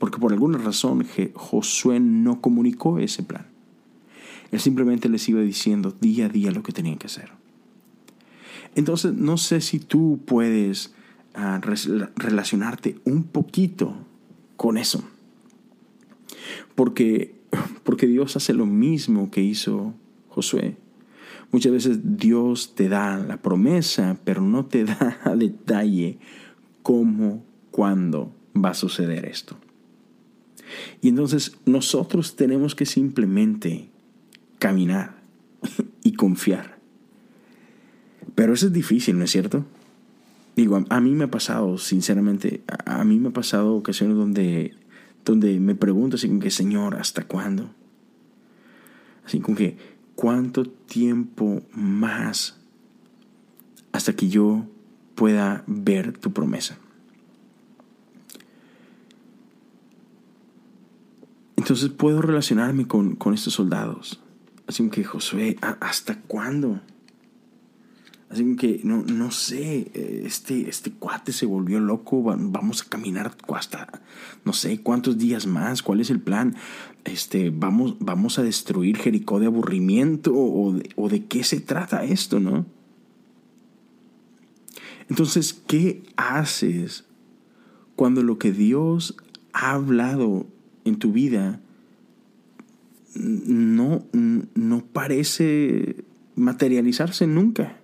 porque 0.00 0.18
por 0.18 0.32
alguna 0.32 0.56
razón 0.56 1.06
Josué 1.34 2.00
no 2.00 2.40
comunicó 2.40 2.98
ese 2.98 3.22
plan. 3.22 3.46
Él 4.50 4.58
simplemente 4.58 5.10
les 5.10 5.28
iba 5.28 5.42
diciendo 5.42 5.94
día 6.00 6.24
a 6.24 6.28
día 6.30 6.50
lo 6.50 6.62
que 6.62 6.72
tenían 6.72 6.96
que 6.96 7.06
hacer. 7.06 7.30
Entonces, 8.74 9.12
no 9.12 9.36
sé 9.36 9.60
si 9.60 9.78
tú 9.78 10.18
puedes 10.24 10.94
ah, 11.34 11.60
relacionarte 12.16 12.98
un 13.04 13.24
poquito 13.24 13.94
con 14.56 14.78
eso. 14.78 15.04
Porque, 16.74 17.34
porque 17.84 18.06
Dios 18.06 18.36
hace 18.36 18.54
lo 18.54 18.66
mismo 18.66 19.30
que 19.30 19.42
hizo 19.42 19.94
Josué. 20.28 20.76
Muchas 21.52 21.72
veces 21.72 21.98
Dios 22.16 22.74
te 22.74 22.88
da 22.88 23.18
la 23.18 23.38
promesa, 23.38 24.18
pero 24.24 24.40
no 24.42 24.66
te 24.66 24.84
da 24.86 25.18
a 25.24 25.34
detalle 25.34 26.18
cómo, 26.82 27.44
cuándo 27.70 28.32
va 28.54 28.70
a 28.70 28.74
suceder 28.74 29.26
esto. 29.26 29.56
Y 31.00 31.08
entonces 31.08 31.56
nosotros 31.66 32.36
tenemos 32.36 32.74
que 32.74 32.86
simplemente 32.86 33.88
caminar 34.58 35.20
y 36.04 36.12
confiar. 36.12 36.78
Pero 38.34 38.54
eso 38.54 38.66
es 38.66 38.72
difícil, 38.72 39.18
¿no 39.18 39.24
es 39.24 39.30
cierto? 39.30 39.64
Digo, 40.56 40.84
a, 40.88 41.00
mí 41.00 41.14
me 41.14 41.24
ha 41.24 41.30
pasado, 41.30 41.78
sinceramente, 41.78 42.62
a, 42.84 43.04
mí 43.04 43.18
me 43.18 43.28
ha 43.28 43.32
pasado 43.32 43.74
ocasiones 43.74 44.16
donde, 44.16 44.74
donde 45.24 45.60
me 45.60 45.74
pregunto 45.74 46.16
así 46.16 46.28
como 46.28 46.40
que, 46.40 46.50
Señor, 46.50 46.96
¿hasta 46.96 47.24
cuándo? 47.24 47.70
Así 49.24 49.40
como 49.40 49.56
que, 49.56 49.76
¿cuánto 50.14 50.64
tiempo 50.64 51.62
más 51.72 52.58
hasta 53.92 54.14
que 54.14 54.28
yo 54.28 54.66
pueda 55.14 55.64
ver 55.66 56.16
tu 56.18 56.32
promesa? 56.32 56.78
Entonces 61.56 61.90
puedo 61.90 62.22
relacionarme 62.22 62.86
con, 62.86 63.16
con 63.16 63.34
estos 63.34 63.54
soldados. 63.54 64.20
Así 64.66 64.88
que 64.88 65.04
Josué, 65.04 65.56
¿hasta 65.60 66.20
cuándo? 66.22 66.80
Así 68.30 68.54
que 68.54 68.80
no, 68.84 69.02
no 69.02 69.32
sé, 69.32 69.90
este, 70.24 70.68
este 70.68 70.92
cuate 70.92 71.32
se 71.32 71.46
volvió 71.46 71.80
loco, 71.80 72.22
vamos 72.22 72.82
a 72.82 72.88
caminar 72.88 73.36
hasta 73.48 73.88
no 74.44 74.52
sé 74.52 74.80
cuántos 74.80 75.18
días 75.18 75.48
más, 75.48 75.82
cuál 75.82 76.00
es 76.00 76.10
el 76.10 76.20
plan, 76.20 76.54
este, 77.04 77.50
vamos, 77.50 77.96
vamos 77.98 78.38
a 78.38 78.44
destruir 78.44 78.98
Jericó 78.98 79.40
de 79.40 79.46
aburrimiento 79.46 80.32
o 80.32 80.72
de, 80.72 80.90
o 80.94 81.08
de 81.08 81.24
qué 81.24 81.42
se 81.42 81.60
trata 81.60 82.04
esto, 82.04 82.38
¿no? 82.38 82.66
Entonces, 85.08 85.52
¿qué 85.66 86.04
haces 86.16 87.04
cuando 87.96 88.22
lo 88.22 88.38
que 88.38 88.52
Dios 88.52 89.16
ha 89.52 89.72
hablado 89.72 90.46
en 90.84 91.00
tu 91.00 91.10
vida 91.10 91.60
no, 93.16 94.04
no 94.12 94.84
parece 94.84 96.04
materializarse 96.36 97.26
nunca? 97.26 97.79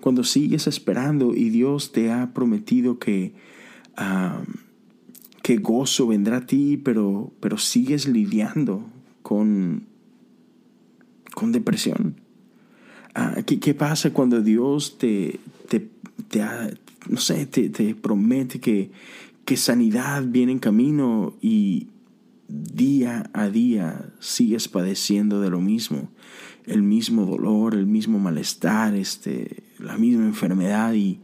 Cuando 0.00 0.24
sigues 0.24 0.66
esperando 0.66 1.34
y 1.34 1.50
Dios 1.50 1.92
te 1.92 2.10
ha 2.10 2.32
prometido 2.32 2.98
que, 2.98 3.34
que 5.42 5.56
gozo 5.58 6.06
vendrá 6.06 6.38
a 6.38 6.46
ti, 6.46 6.76
pero, 6.76 7.32
pero 7.40 7.58
sigues 7.58 8.08
lidiando 8.08 8.84
con, 9.22 9.86
con 11.34 11.52
depresión. 11.52 12.16
Ah, 13.14 13.36
¿qué, 13.44 13.58
¿qué, 13.58 13.74
pasa 13.74 14.12
cuando 14.12 14.40
Dios 14.40 14.96
te, 14.98 15.40
te, 15.68 15.88
te, 16.28 16.42
no 17.08 17.18
sé, 17.18 17.46
te, 17.46 17.68
te 17.68 17.94
promete 17.94 18.60
que, 18.60 18.90
que 19.44 19.56
sanidad 19.56 20.24
viene 20.24 20.52
en 20.52 20.58
camino 20.60 21.34
y 21.40 21.88
día 22.48 23.30
a 23.32 23.48
día 23.48 24.12
sigues 24.18 24.68
padeciendo 24.68 25.40
de 25.40 25.50
lo 25.50 25.60
mismo, 25.60 26.08
el 26.66 26.82
mismo 26.82 27.26
dolor, 27.26 27.74
el 27.74 27.86
mismo 27.86 28.18
malestar, 28.18 28.94
este, 28.94 29.64
la 29.80 29.96
misma 29.96 30.24
enfermedad 30.24 30.94
y, 30.94 31.20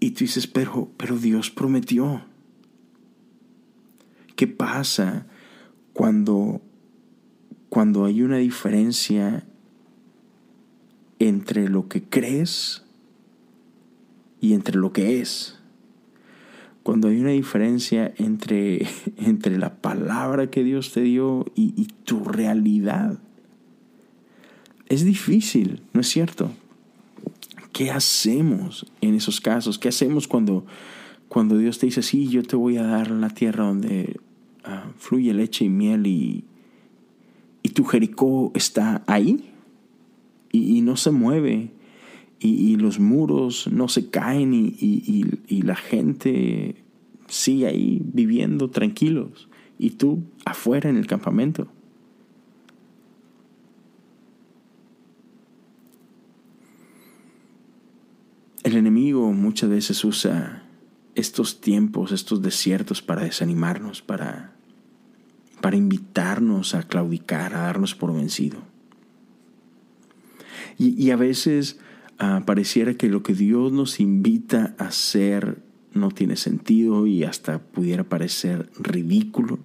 y 0.00 0.12
tú 0.12 0.24
dices, 0.24 0.46
pero, 0.46 0.90
pero 0.96 1.18
Dios 1.18 1.50
prometió. 1.50 2.22
¿Qué 4.36 4.46
pasa 4.46 5.26
cuando, 5.92 6.60
cuando 7.68 8.04
hay 8.04 8.22
una 8.22 8.36
diferencia 8.36 9.44
entre 11.18 11.68
lo 11.68 11.88
que 11.88 12.04
crees 12.04 12.84
y 14.40 14.52
entre 14.52 14.76
lo 14.76 14.92
que 14.92 15.20
es? 15.20 15.58
Cuando 16.84 17.08
hay 17.08 17.20
una 17.20 17.30
diferencia 17.30 18.14
entre, 18.16 18.86
entre 19.16 19.58
la 19.58 19.80
palabra 19.80 20.50
que 20.50 20.62
Dios 20.62 20.92
te 20.92 21.00
dio 21.00 21.44
y, 21.56 21.74
y 21.76 21.86
tu 22.04 22.24
realidad. 22.24 23.18
Es 24.86 25.04
difícil, 25.04 25.82
¿no 25.92 26.00
es 26.00 26.08
cierto? 26.08 26.52
¿Qué 27.78 27.92
hacemos 27.92 28.86
en 29.00 29.14
esos 29.14 29.40
casos? 29.40 29.78
¿Qué 29.78 29.86
hacemos 29.86 30.26
cuando, 30.26 30.66
cuando 31.28 31.56
Dios 31.56 31.78
te 31.78 31.86
dice, 31.86 32.02
sí, 32.02 32.26
yo 32.26 32.42
te 32.42 32.56
voy 32.56 32.76
a 32.76 32.82
dar 32.82 33.08
la 33.12 33.30
tierra 33.30 33.66
donde 33.66 34.18
ah, 34.64 34.90
fluye 34.96 35.32
leche 35.32 35.66
y 35.66 35.68
miel 35.68 36.08
y, 36.08 36.42
y 37.62 37.68
tu 37.68 37.84
Jericó 37.84 38.50
está 38.56 39.04
ahí 39.06 39.44
y, 40.50 40.80
no 40.80 40.96
se 40.96 41.12
mueve 41.12 41.70
y, 42.40 42.74
los 42.78 42.98
muros 42.98 43.68
no 43.70 43.86
se 43.86 44.10
caen 44.10 44.54
y, 44.54 45.24
y 45.46 45.62
la 45.62 45.76
gente 45.76 46.82
sigue 47.28 47.68
ahí 47.68 48.02
viviendo 48.02 48.70
tranquilos 48.70 49.48
y 49.78 49.90
tú 49.90 50.24
afuera 50.44 50.90
en 50.90 50.96
el 50.96 51.06
campamento? 51.06 51.68
El 58.68 58.76
enemigo 58.76 59.32
muchas 59.32 59.70
veces 59.70 60.04
usa 60.04 60.62
estos 61.14 61.62
tiempos, 61.62 62.12
estos 62.12 62.42
desiertos 62.42 63.00
para 63.00 63.22
desanimarnos, 63.22 64.02
para, 64.02 64.52
para 65.62 65.78
invitarnos 65.78 66.74
a 66.74 66.82
claudicar, 66.82 67.54
a 67.54 67.60
darnos 67.60 67.94
por 67.94 68.12
vencido. 68.12 68.58
Y, 70.76 71.10
a 71.12 71.16
veces 71.16 71.80
ah, 72.18 72.42
pareciera 72.44 72.92
que 72.92 73.08
lo 73.08 73.22
que 73.22 73.32
Dios 73.32 73.72
nos 73.72 74.00
invita 74.00 74.74
a 74.76 74.88
hacer 74.88 75.62
no 75.94 76.10
tiene 76.10 76.36
sentido 76.36 77.06
y 77.06 77.24
hasta 77.24 77.60
pudiera 77.60 78.04
parecer 78.04 78.68
ridículo. 78.78 79.60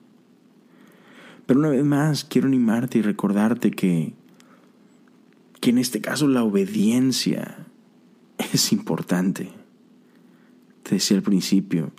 Pero 1.45 1.59
una 1.59 1.67
vez 1.71 1.83
más 1.83 2.23
quiero 2.23 2.47
animarte 2.47 2.99
y 2.99 3.01
recordarte 3.01 3.69
que, 3.69 4.13
que 5.59 5.71
en 5.71 5.77
este 5.77 5.99
caso 5.99 6.29
la 6.29 6.45
obediencia 6.45 7.62
es 8.51 8.71
importante. 8.71 9.49
Te 10.83 10.95
decía 10.95 11.17
al 11.17 11.23
principio, 11.23 11.91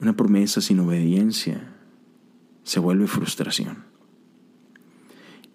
una 0.00 0.16
promesa 0.16 0.60
sin 0.60 0.80
obediencia 0.80 1.74
se 2.64 2.80
vuelve 2.80 3.06
frustración. 3.06 3.84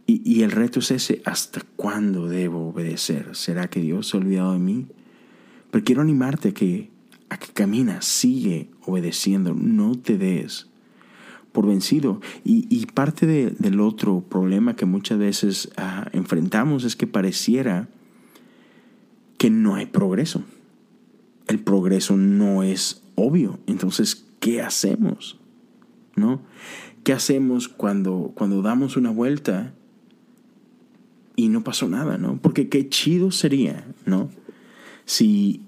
Y, 0.09 0.41
el 0.43 0.51
reto 0.51 0.79
es 0.79 0.91
ese, 0.91 1.21
¿hasta 1.25 1.61
cuándo 1.75 2.29
debo 2.29 2.69
obedecer? 2.69 3.35
¿Será 3.35 3.69
que 3.69 3.81
Dios 3.81 4.07
se 4.07 4.15
ha 4.15 4.21
olvidado 4.21 4.53
de 4.53 4.59
mí? 4.59 4.87
Pero 5.69 5.83
quiero 5.83 6.01
animarte 6.01 6.49
a 6.49 6.53
que, 6.53 6.89
a 7.27 7.37
que 7.37 7.51
caminas, 7.51 8.05
sigue 8.05 8.69
obedeciendo, 8.85 9.53
no 9.53 9.95
te 9.99 10.17
des 10.17 10.67
por 11.51 11.67
vencido. 11.67 12.21
Y, 12.45 12.85
parte 12.85 13.25
del 13.25 13.81
otro 13.81 14.21
problema 14.21 14.77
que 14.77 14.85
muchas 14.85 15.17
veces 15.17 15.71
ah, 15.75 16.07
enfrentamos 16.13 16.85
es 16.85 16.95
que 16.95 17.07
pareciera 17.07 17.89
que 19.37 19.49
no 19.49 19.75
hay 19.75 19.85
progreso. 19.85 20.43
El 21.47 21.59
progreso 21.59 22.17
no 22.17 22.63
es 22.63 23.03
obvio. 23.15 23.59
Entonces, 23.67 24.25
¿qué 24.39 24.61
hacemos? 24.61 25.39
¿No? 26.15 26.41
¿Qué 27.03 27.13
hacemos 27.13 27.67
cuando, 27.67 28.31
cuando 28.35 28.61
damos 28.61 28.97
una 28.97 29.11
vuelta 29.11 29.73
y 31.35 31.49
no 31.49 31.63
pasó 31.63 31.87
nada, 31.87 32.17
¿no? 32.17 32.37
Porque 32.41 32.67
qué 32.67 32.89
chido 32.89 33.31
sería, 33.31 33.85
¿no? 34.05 34.29
Si, 35.05 35.61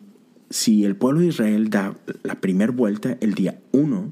si 0.50 0.84
el 0.84 0.96
pueblo 0.96 1.22
de 1.22 1.28
Israel 1.28 1.70
da 1.70 1.96
la 2.24 2.42
primera 2.42 2.72
vuelta 2.72 3.18
el 3.22 3.36
día 3.36 3.60
uno 3.72 4.12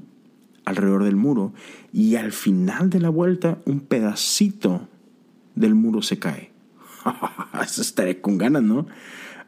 alrededor 0.64 1.04
del 1.04 1.16
muro 1.16 1.52
y 1.92 2.14
al 2.14 2.32
final 2.32 2.90
de 2.90 3.00
la 3.00 3.08
vuelta 3.08 3.58
un 3.64 3.80
pedacito 3.80 4.88
del 5.54 5.74
muro 5.74 6.00
se 6.02 6.18
cae. 6.18 6.52
Eso 7.62 7.82
estaría 7.82 8.22
con 8.22 8.38
ganas, 8.38 8.62
¿no? 8.62 8.86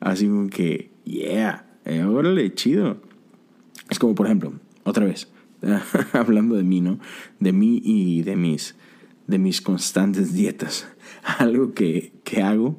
Así 0.00 0.26
como 0.26 0.48
que, 0.48 0.90
yeah, 1.04 1.66
eh, 1.84 2.02
órale, 2.02 2.54
chido. 2.54 2.96
Es 3.90 3.98
como, 3.98 4.14
por 4.14 4.26
ejemplo, 4.26 4.52
otra 4.84 5.04
vez, 5.04 5.28
hablando 6.12 6.56
de 6.56 6.64
mí, 6.64 6.80
¿no? 6.80 6.98
De 7.38 7.52
mí 7.52 7.80
y 7.84 8.22
de 8.22 8.36
mis, 8.36 8.74
de 9.26 9.38
mis 9.38 9.60
constantes 9.60 10.32
dietas. 10.32 10.88
Algo 11.38 11.74
que, 11.74 12.12
que 12.24 12.42
hago 12.42 12.78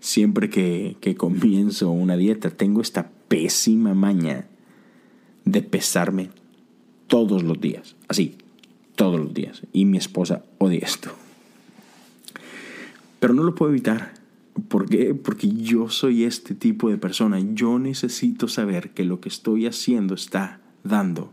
siempre 0.00 0.50
que, 0.50 0.96
que 1.00 1.16
comienzo 1.16 1.90
una 1.90 2.16
dieta, 2.16 2.50
tengo 2.50 2.80
esta 2.80 3.10
pésima 3.28 3.94
maña 3.94 4.46
de 5.44 5.62
pesarme 5.62 6.30
todos 7.06 7.42
los 7.42 7.60
días. 7.60 7.96
Así, 8.08 8.36
todos 8.94 9.18
los 9.18 9.32
días. 9.34 9.62
Y 9.72 9.84
mi 9.84 9.98
esposa 9.98 10.44
odia 10.58 10.80
esto. 10.80 11.10
Pero 13.20 13.34
no 13.34 13.42
lo 13.42 13.54
puedo 13.54 13.72
evitar. 13.72 14.14
¿Por 14.68 14.88
qué? 14.88 15.14
Porque 15.14 15.48
yo 15.48 15.88
soy 15.88 16.24
este 16.24 16.54
tipo 16.54 16.88
de 16.88 16.98
persona. 16.98 17.38
Yo 17.40 17.78
necesito 17.78 18.48
saber 18.48 18.90
que 18.90 19.04
lo 19.04 19.20
que 19.20 19.28
estoy 19.28 19.66
haciendo 19.66 20.14
está 20.14 20.60
dando 20.82 21.32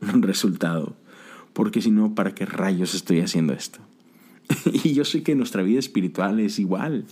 un 0.00 0.22
resultado. 0.22 0.96
Porque 1.52 1.80
si 1.80 1.90
no, 1.90 2.14
¿para 2.14 2.34
qué 2.34 2.46
rayos 2.46 2.94
estoy 2.94 3.20
haciendo 3.20 3.52
esto? 3.52 3.80
y 4.84 4.94
yo 4.94 5.04
sé 5.04 5.22
que 5.22 5.34
nuestra 5.34 5.62
vida 5.62 5.78
espiritual 5.78 6.40
es 6.40 6.58
igual. 6.58 7.04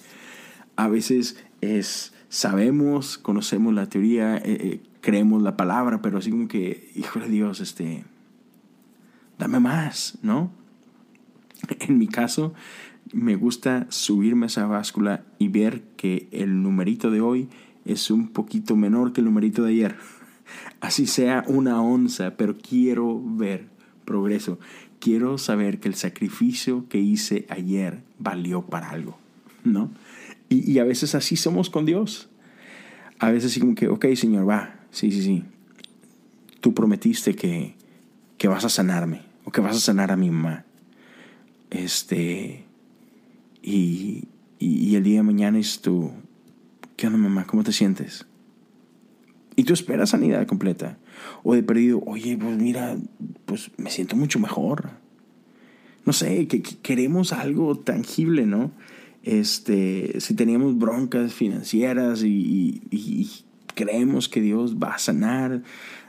A 0.77 0.89
veces 0.89 1.43
es, 1.61 2.13
sabemos, 2.29 3.19
conocemos 3.19 3.75
la 3.75 3.89
teoría, 3.89 4.37
eh, 4.37 4.43
eh, 4.45 4.81
creemos 5.01 5.43
la 5.43 5.57
palabra, 5.57 6.03
pero 6.03 6.19
así 6.19 6.31
como 6.31 6.49
que, 6.49 6.91
hijo 6.95 7.19
de 7.19 7.29
Dios, 7.29 7.61
este, 7.61 8.05
dame 9.39 9.61
más, 9.61 10.19
¿no? 10.23 10.53
En 11.81 11.99
mi 11.99 12.07
caso, 12.07 12.55
me 13.13 13.37
gusta 13.37 13.87
subirme 13.89 14.47
a 14.47 14.49
esa 14.49 14.67
báscula 14.67 15.25
y 15.39 15.49
ver 15.49 15.83
que 15.97 16.29
el 16.33 16.63
numerito 16.63 17.11
de 17.11 17.21
hoy 17.21 17.49
es 17.85 18.11
un 18.11 18.29
poquito 18.29 18.77
menor 18.77 19.13
que 19.13 19.21
el 19.21 19.27
numerito 19.27 19.63
de 19.63 19.71
ayer. 19.71 19.97
Así 20.81 21.07
sea 21.07 21.45
una 21.47 21.81
onza, 21.81 22.37
pero 22.37 22.57
quiero 22.57 23.21
ver 23.25 23.69
progreso. 24.05 24.59
Quiero 24.99 25.39
saber 25.39 25.79
que 25.79 25.89
el 25.89 25.95
sacrificio 25.95 26.89
que 26.89 26.99
hice 26.99 27.47
ayer 27.49 28.03
valió 28.19 28.63
para 28.63 28.91
algo, 28.91 29.19
¿no? 29.65 29.91
Y, 30.49 30.79
a 30.79 30.85
veces 30.85 31.17
así 31.17 31.37
somos 31.37 31.71
con 31.71 31.85
Dios. 31.87 32.29
A 33.19 33.31
veces 33.31 33.51
así 33.51 33.61
como 33.61 33.75
que, 33.75 33.89
ok, 33.89 34.07
Señor, 34.15 34.49
va, 34.49 34.77
sí, 34.91 35.11
sí, 35.11 35.23
sí. 35.23 35.45
Tú 36.61 36.73
prometiste 36.73 37.35
que, 37.35 37.75
que 38.39 38.47
vas 38.47 38.65
a 38.65 38.69
sanarme. 38.69 39.23
o 39.45 39.51
que 39.51 39.61
vas 39.61 39.77
a 39.77 39.81
sanar 39.81 40.13
a 40.13 40.17
mi 40.17 40.31
mamá. 40.31 40.65
Este, 41.71 42.66
y, 43.67 44.29
y, 44.61 44.95
el 44.95 45.03
día 45.03 45.17
de 45.17 45.23
mañana 45.25 45.59
es 45.59 45.81
tú, 45.81 46.13
¿qué 46.97 47.09
onda 47.09 47.19
mamá? 47.19 47.49
¿Cómo 47.49 47.65
te 47.65 47.73
sientes? 47.73 48.25
Y 49.57 49.65
tú 49.65 49.73
esperas 49.73 50.11
sanidad 50.11 50.47
completa. 50.47 50.99
O 51.43 51.55
de 51.55 51.65
perdido, 51.65 52.01
oye, 52.07 52.39
pues 52.39 52.57
mira, 52.59 52.97
pues 53.45 53.73
me 53.77 53.91
siento 53.91 54.15
mucho 54.15 54.39
mejor. 54.39 54.91
No 56.05 56.13
sé, 56.13 56.47
que, 56.47 56.63
queremos 56.63 57.33
algo 57.33 57.77
tangible, 57.77 58.47
¿no? 58.47 58.71
Este, 59.25 60.21
si 60.21 60.35
teníamos 60.35 60.79
broncas 60.79 61.35
financieras 61.35 62.23
y, 62.23 63.43
creemos 63.75 64.29
que 64.29 64.41
Dios 64.41 64.77
va 64.77 64.95
a 64.95 64.99
sanar, 64.99 65.63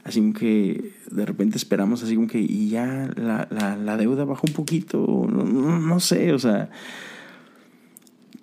así 0.03 0.19
como 0.19 0.33
que 0.33 0.93
de 1.11 1.25
repente 1.25 1.57
esperamos 1.57 2.01
así 2.01 2.15
como 2.15 2.27
que 2.27 2.39
y 2.39 2.69
ya 2.69 3.09
la, 3.17 3.47
la, 3.49 3.97
deuda 3.97 4.23
baja 4.23 4.43
un 4.47 4.53
poquito, 4.53 5.27
no, 5.29 5.43
no, 5.43 5.77
no, 5.77 5.99
sé, 5.99 6.31
o 6.31 6.39
sea, 6.39 6.69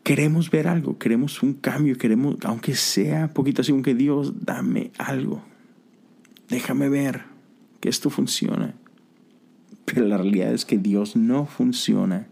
queremos 0.05 0.51
ver 0.51 0.69
algo, 0.69 0.99
queremos 0.99 1.43
un 1.43 1.55
cambio, 1.55 1.97
queremos, 1.97 2.37
aunque 2.45 2.77
sea 2.77 3.33
poquito 3.33 3.63
así 3.63 3.73
como 3.73 3.83
que 3.83 3.95
Dios, 3.95 4.45
dame 4.45 4.93
algo, 4.99 5.43
déjame 6.49 6.89
ver 6.89 7.25
que 7.81 7.89
esto 7.89 8.11
funciona. 8.11 8.75
Pero 9.87 10.07
la 10.07 10.19
realidad 10.19 10.53
es 10.53 10.65
que 10.65 10.79
Dios 10.79 11.17
no 11.17 11.47
funciona 11.47 12.27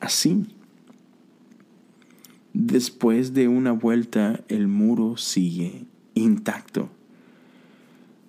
así. 0.00 0.46
Después 2.52 3.34
de 3.34 3.46
una 3.46 3.72
vuelta, 3.72 4.40
el 4.48 4.66
muro 4.66 5.16
sigue 5.16 5.84
intacto. 6.14 6.90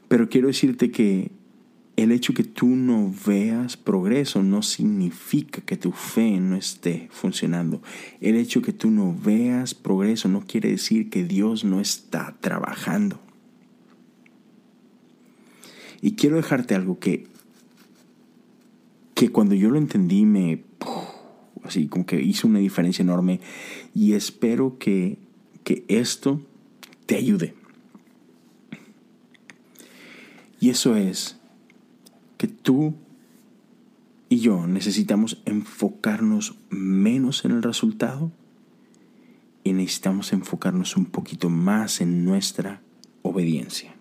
Pero 0.07 0.29
quiero 0.29 0.47
decirte 0.47 0.91
que 0.91 1.31
el 2.03 2.13
hecho 2.13 2.33
que 2.33 2.45
tú 2.45 2.67
no 2.67 3.13
veas 3.25 3.75
progreso 3.75 4.41
no 4.41 4.61
significa 4.61 5.59
que 5.61 5.75
tu 5.75 5.91
fe 5.91 6.39
no 6.39 6.55
esté 6.55 7.09
funcionando. 7.11 7.81
El 8.21 8.37
hecho 8.37 8.61
que 8.61 8.71
tú 8.71 8.89
no 8.89 9.13
veas 9.13 9.73
progreso 9.73 10.29
no 10.29 10.45
quiere 10.45 10.69
decir 10.69 11.09
que 11.09 11.25
Dios 11.25 11.65
no 11.65 11.81
está 11.81 12.37
trabajando. 12.39 13.19
Y 16.01 16.13
quiero 16.13 16.37
dejarte 16.37 16.73
algo 16.73 16.99
que, 16.99 17.27
que 19.13 19.29
cuando 19.29 19.53
yo 19.53 19.69
lo 19.69 19.77
entendí 19.77 20.23
me 20.23 20.63
así 21.65 21.87
como 21.87 22.05
que 22.05 22.21
hizo 22.21 22.47
una 22.47 22.59
diferencia 22.59 23.03
enorme 23.03 23.41
y 23.93 24.13
espero 24.13 24.77
que, 24.79 25.17
que 25.65 25.83
esto 25.89 26.39
te 27.05 27.17
ayude. 27.17 27.55
Y 30.61 30.69
eso 30.69 30.95
es 30.95 31.38
que 32.39 32.47
tú 32.47 32.95
y 34.29 34.39
yo 34.39 34.65
necesitamos 34.65 35.41
enfocarnos 35.45 36.57
menos 36.69 37.43
en 37.43 37.51
el 37.51 37.61
resultado 37.61 38.31
y 39.65 39.73
necesitamos 39.73 40.31
enfocarnos 40.31 40.95
un 40.95 41.05
poquito 41.05 41.49
más 41.49 41.99
en 41.99 42.23
nuestra 42.23 42.81
obediencia. 43.23 43.93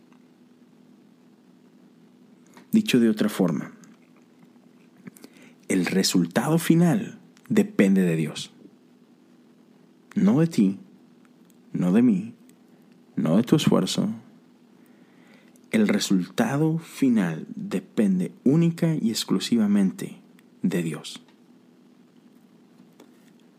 Dicho 2.70 3.00
de 3.00 3.08
otra 3.08 3.28
forma, 3.28 3.72
el 5.66 5.84
resultado 5.84 6.58
final 6.58 7.18
depende 7.48 8.02
de 8.02 8.14
Dios. 8.14 8.52
No 10.14 10.38
de 10.38 10.46
ti, 10.46 10.78
no 11.72 11.92
de 11.92 12.02
mí, 12.02 12.34
no 13.16 13.36
de 13.36 13.42
tu 13.42 13.56
esfuerzo. 13.56 14.08
El 15.70 15.86
resultado 15.86 16.78
final 16.78 17.46
depende 17.54 18.32
única 18.44 18.94
y 18.94 19.10
exclusivamente 19.10 20.18
de 20.62 20.82
Dios. 20.82 21.22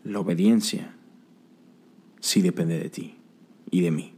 La 0.02 0.18
obediencia 0.18 0.94
sí 2.18 2.42
depende 2.42 2.78
de 2.78 2.90
ti 2.90 3.14
y 3.70 3.82
de 3.82 3.92
mí. 3.92 4.12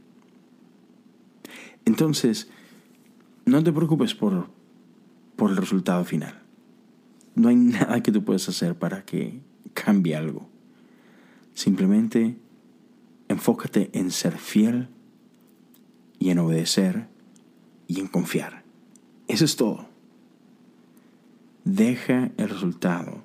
Entonces, 1.85 2.49
no 3.45 3.63
te 3.63 3.71
preocupes 3.71 4.15
por, 4.15 4.47
por 5.35 5.51
el 5.51 5.57
resultado 5.57 6.03
final. 6.03 6.41
No 7.35 7.49
hay 7.49 7.55
nada 7.57 8.01
que 8.01 8.11
tú 8.11 8.23
puedas 8.23 8.49
hacer 8.49 8.75
para 8.75 9.05
que 9.05 9.39
cambie 9.75 10.15
algo. 10.15 10.49
Simplemente 11.53 12.37
enfócate 13.27 13.91
en 13.93 14.09
ser 14.09 14.39
fiel 14.39 14.87
y 16.17 16.31
en 16.31 16.39
obedecer 16.39 17.12
y 17.87 17.99
en 17.99 18.07
confiar. 18.07 18.63
Eso 19.27 19.45
es 19.45 19.55
todo. 19.55 19.87
Deja 21.63 22.31
el 22.37 22.49
resultado 22.49 23.23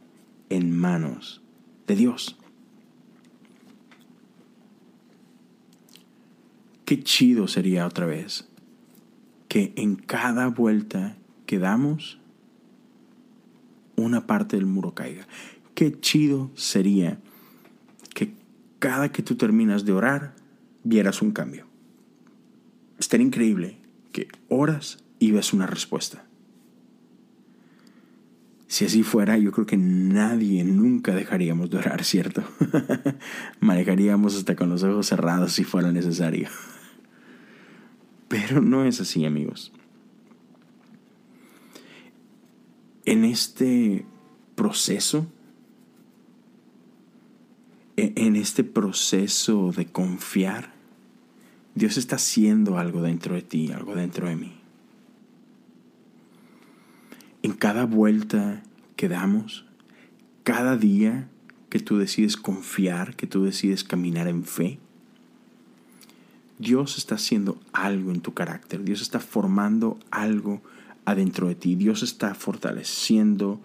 en 0.48 0.76
manos 0.76 1.42
de 1.86 1.96
Dios. 1.96 2.36
Qué 6.84 7.02
chido 7.02 7.48
sería 7.48 7.86
otra 7.86 8.06
vez 8.06 8.48
que 9.48 9.72
en 9.76 9.96
cada 9.96 10.48
vuelta 10.48 11.16
que 11.46 11.58
damos, 11.58 12.18
una 13.96 14.26
parte 14.26 14.56
del 14.56 14.66
muro 14.66 14.94
caiga. 14.94 15.26
Qué 15.74 15.98
chido 16.00 16.50
sería 16.54 17.18
que 18.14 18.34
cada 18.78 19.10
que 19.10 19.22
tú 19.22 19.36
terminas 19.36 19.84
de 19.84 19.92
orar, 19.92 20.34
vieras 20.84 21.22
un 21.22 21.32
cambio. 21.32 21.66
Estaría 22.98 23.26
increíble 23.26 23.77
que 24.18 24.28
oras 24.48 24.98
y 25.20 25.30
ves 25.30 25.52
una 25.52 25.66
respuesta. 25.66 26.24
Si 28.66 28.84
así 28.84 29.02
fuera, 29.02 29.38
yo 29.38 29.52
creo 29.52 29.66
que 29.66 29.76
nadie 29.76 30.64
nunca 30.64 31.14
dejaríamos 31.14 31.70
de 31.70 31.78
orar, 31.78 32.04
¿cierto? 32.04 32.42
Manejaríamos 33.60 34.36
hasta 34.36 34.56
con 34.56 34.68
los 34.68 34.82
ojos 34.82 35.06
cerrados 35.06 35.52
si 35.52 35.64
fuera 35.64 35.90
necesario. 35.90 36.48
Pero 38.28 38.60
no 38.60 38.84
es 38.84 39.00
así, 39.00 39.24
amigos. 39.24 39.72
En 43.06 43.24
este 43.24 44.04
proceso, 44.54 45.26
e, 47.96 48.12
en 48.16 48.36
este 48.36 48.64
proceso 48.64 49.72
de 49.74 49.86
confiar, 49.86 50.77
Dios 51.78 51.96
está 51.96 52.16
haciendo 52.16 52.76
algo 52.76 53.02
dentro 53.02 53.36
de 53.36 53.42
ti, 53.42 53.70
algo 53.72 53.94
dentro 53.94 54.28
de 54.28 54.34
mí. 54.34 54.52
En 57.42 57.52
cada 57.52 57.86
vuelta 57.86 58.62
que 58.96 59.08
damos, 59.08 59.64
cada 60.42 60.76
día 60.76 61.28
que 61.70 61.78
tú 61.78 61.96
decides 61.96 62.36
confiar, 62.36 63.14
que 63.14 63.28
tú 63.28 63.44
decides 63.44 63.84
caminar 63.84 64.26
en 64.26 64.44
fe, 64.44 64.80
Dios 66.58 66.98
está 66.98 67.14
haciendo 67.14 67.60
algo 67.72 68.10
en 68.10 68.22
tu 68.22 68.34
carácter, 68.34 68.82
Dios 68.82 69.00
está 69.00 69.20
formando 69.20 70.00
algo 70.10 70.60
adentro 71.04 71.46
de 71.46 71.54
ti. 71.54 71.76
Dios 71.76 72.02
está 72.02 72.34
fortaleciendo 72.34 73.60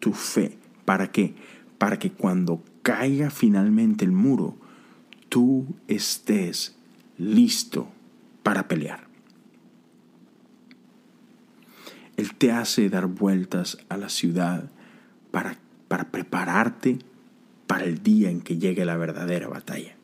tu 0.00 0.14
fe. 0.14 0.56
¿Para 0.86 1.12
qué? 1.12 1.34
Para 1.76 1.98
que 1.98 2.12
cuando 2.12 2.62
caiga 2.82 3.28
finalmente 3.28 4.06
el 4.06 4.12
muro, 4.12 4.56
tú 5.28 5.66
estés 5.86 6.77
listo 7.18 7.88
para 8.42 8.68
pelear. 8.68 9.06
Él 12.16 12.34
te 12.34 12.50
hace 12.50 12.88
dar 12.88 13.06
vueltas 13.06 13.78
a 13.88 13.96
la 13.96 14.08
ciudad 14.08 14.70
para, 15.30 15.56
para 15.88 16.10
prepararte 16.10 16.98
para 17.66 17.84
el 17.84 18.02
día 18.02 18.30
en 18.30 18.40
que 18.40 18.58
llegue 18.58 18.84
la 18.84 18.96
verdadera 18.96 19.48
batalla. 19.48 19.94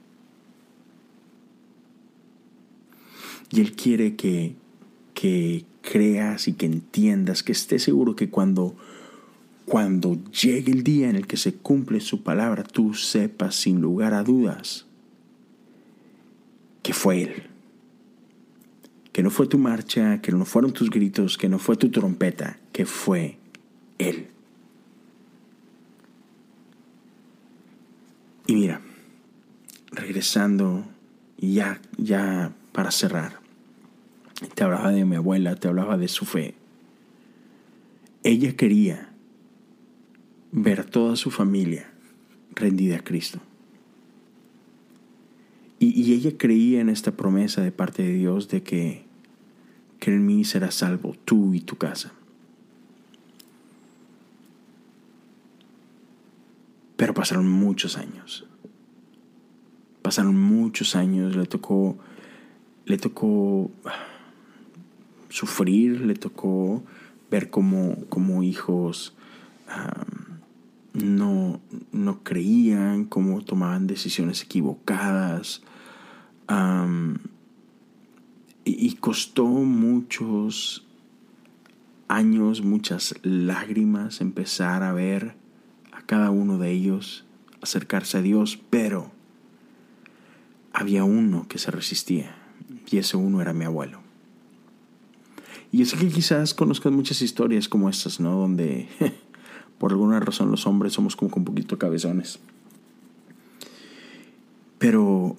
Y 3.51 3.61
Él 3.61 3.73
quiere 3.73 4.17
que, 4.17 4.55
que 5.15 5.65
creas 5.81 6.49
y 6.49 6.55
que 6.55 6.67
entiendas, 6.67 7.43
que 7.43 7.53
estés 7.53 7.83
seguro 7.83 8.17
que 8.17 8.31
cuando, 8.31 8.77
cuando 9.65 10.19
llegue 10.31 10.73
el 10.73 10.85
día 10.85 11.09
en 11.09 11.17
el 11.17 11.27
que 11.27 11.37
se 11.37 11.55
cumple 11.55 12.01
su 12.01 12.23
palabra, 12.23 12.63
tú 12.65 12.95
sepas 12.95 13.55
sin 13.55 13.81
lugar 13.81 14.15
a 14.15 14.23
dudas 14.23 14.87
que 16.85 16.93
fue 16.93 17.23
Él. 17.23 17.43
Que 19.13 19.23
no 19.23 19.31
fue 19.31 19.49
tu 19.49 19.59
marcha, 19.59 20.21
que 20.21 20.31
no 20.31 20.45
fueron 20.45 20.73
tus 20.73 20.91
gritos, 20.91 21.39
que 21.39 21.49
no 21.49 21.59
fue 21.59 21.77
tu 21.77 21.91
trompeta, 21.91 22.61
que 22.73 22.85
fue 22.85 23.39
Él. 23.99 24.29
Y 28.47 28.55
mira, 28.55 28.83
regresando 29.93 30.85
ya, 31.39 31.81
ya 31.97 32.53
para 32.73 32.91
cerrar, 32.91 33.41
te 34.55 34.63
hablaba 34.63 34.93
de 34.93 35.07
mi 35.07 35.17
abuela, 35.17 35.57
te 35.57 35.69
hablaba 35.69 35.97
de 35.97 36.09
su 36.09 36.27
fe. 36.27 36.55
Ella 38.25 38.55
quería 38.57 39.09
ver 40.53 40.85
toda 40.85 41.17
su 41.17 41.31
familia 41.31 41.91
rendida 42.55 42.97
a 42.97 43.05
Cristo. 43.05 43.41
Y, 45.79 46.13
ella 46.15 46.37
creía 46.39 46.81
en 46.81 46.89
esta 46.89 47.13
promesa 47.13 47.63
de 47.63 47.73
parte 47.73 48.03
de 48.03 48.13
Dios 48.15 48.49
de 48.49 48.63
que, 48.63 49.05
que 49.99 50.11
en 50.13 50.25
mí 50.25 50.45
serás 50.45 50.77
salvo, 50.77 51.15
tú 51.25 51.53
y 51.55 51.61
tu 51.61 51.77
casa. 51.77 52.13
Pero 56.97 57.13
pasaron 57.13 57.49
muchos 57.49 57.99
años. 57.99 58.47
Pasaron 60.01 60.39
muchos 60.39 60.97
años, 60.97 61.37
le 61.37 61.47
tocó, 61.47 61.99
le 62.87 62.99
tocó 62.99 63.71
ah, 63.85 64.07
sufrir, 65.29 66.03
le 66.03 66.15
tocó 66.15 66.83
ver 67.31 67.51
cómo, 67.51 67.97
cómo 68.09 68.43
hijos 68.43 69.15
ah, 69.69 70.07
no, 70.95 71.61
no 71.93 72.23
creían, 72.23 73.05
cómo 73.05 73.43
tomaban 73.45 73.87
decisiones 73.87 74.43
equivocadas. 74.43 75.63
y, 78.65 78.95
costó 78.97 79.47
muchos 79.47 80.87
años, 82.09 82.63
muchas 82.63 83.15
lágrimas 83.23 84.21
empezar 84.21 84.83
a 84.83 84.93
ver 84.93 85.35
a 85.93 86.03
cada 86.03 86.31
uno 86.31 86.59
de 86.59 86.71
ellos 86.71 87.25
acercarse 87.61 88.19
a 88.19 88.23
Dios, 88.23 88.59
pero 88.71 89.11
había 90.73 91.05
uno 91.05 91.47
que 91.49 91.59
se 91.59 91.71
resistía 91.71 92.37
y 92.87 92.99
ese 92.99 93.17
uno 93.17 93.41
era 93.41 93.53
mi 93.53 93.65
abuelo. 93.65 94.01
Y 95.73 95.83
es 95.83 95.95
que 95.95 96.09
quizás 96.09 96.55
conozcas 96.55 96.93
muchas 96.93 97.21
historias 97.21 97.69
como 97.69 97.89
estas, 97.89 98.21
¿no? 98.21 98.39
Donde 98.39 98.89
por 99.85 99.93
alguna 99.93 100.19
razón 100.19 100.51
los 100.51 100.67
hombres 100.67 100.95
somos 100.95 101.15
como 101.15 101.31
un 101.37 101.45
poquito 101.45 101.77
cabezones. 101.77 102.39
Pero 104.79 105.37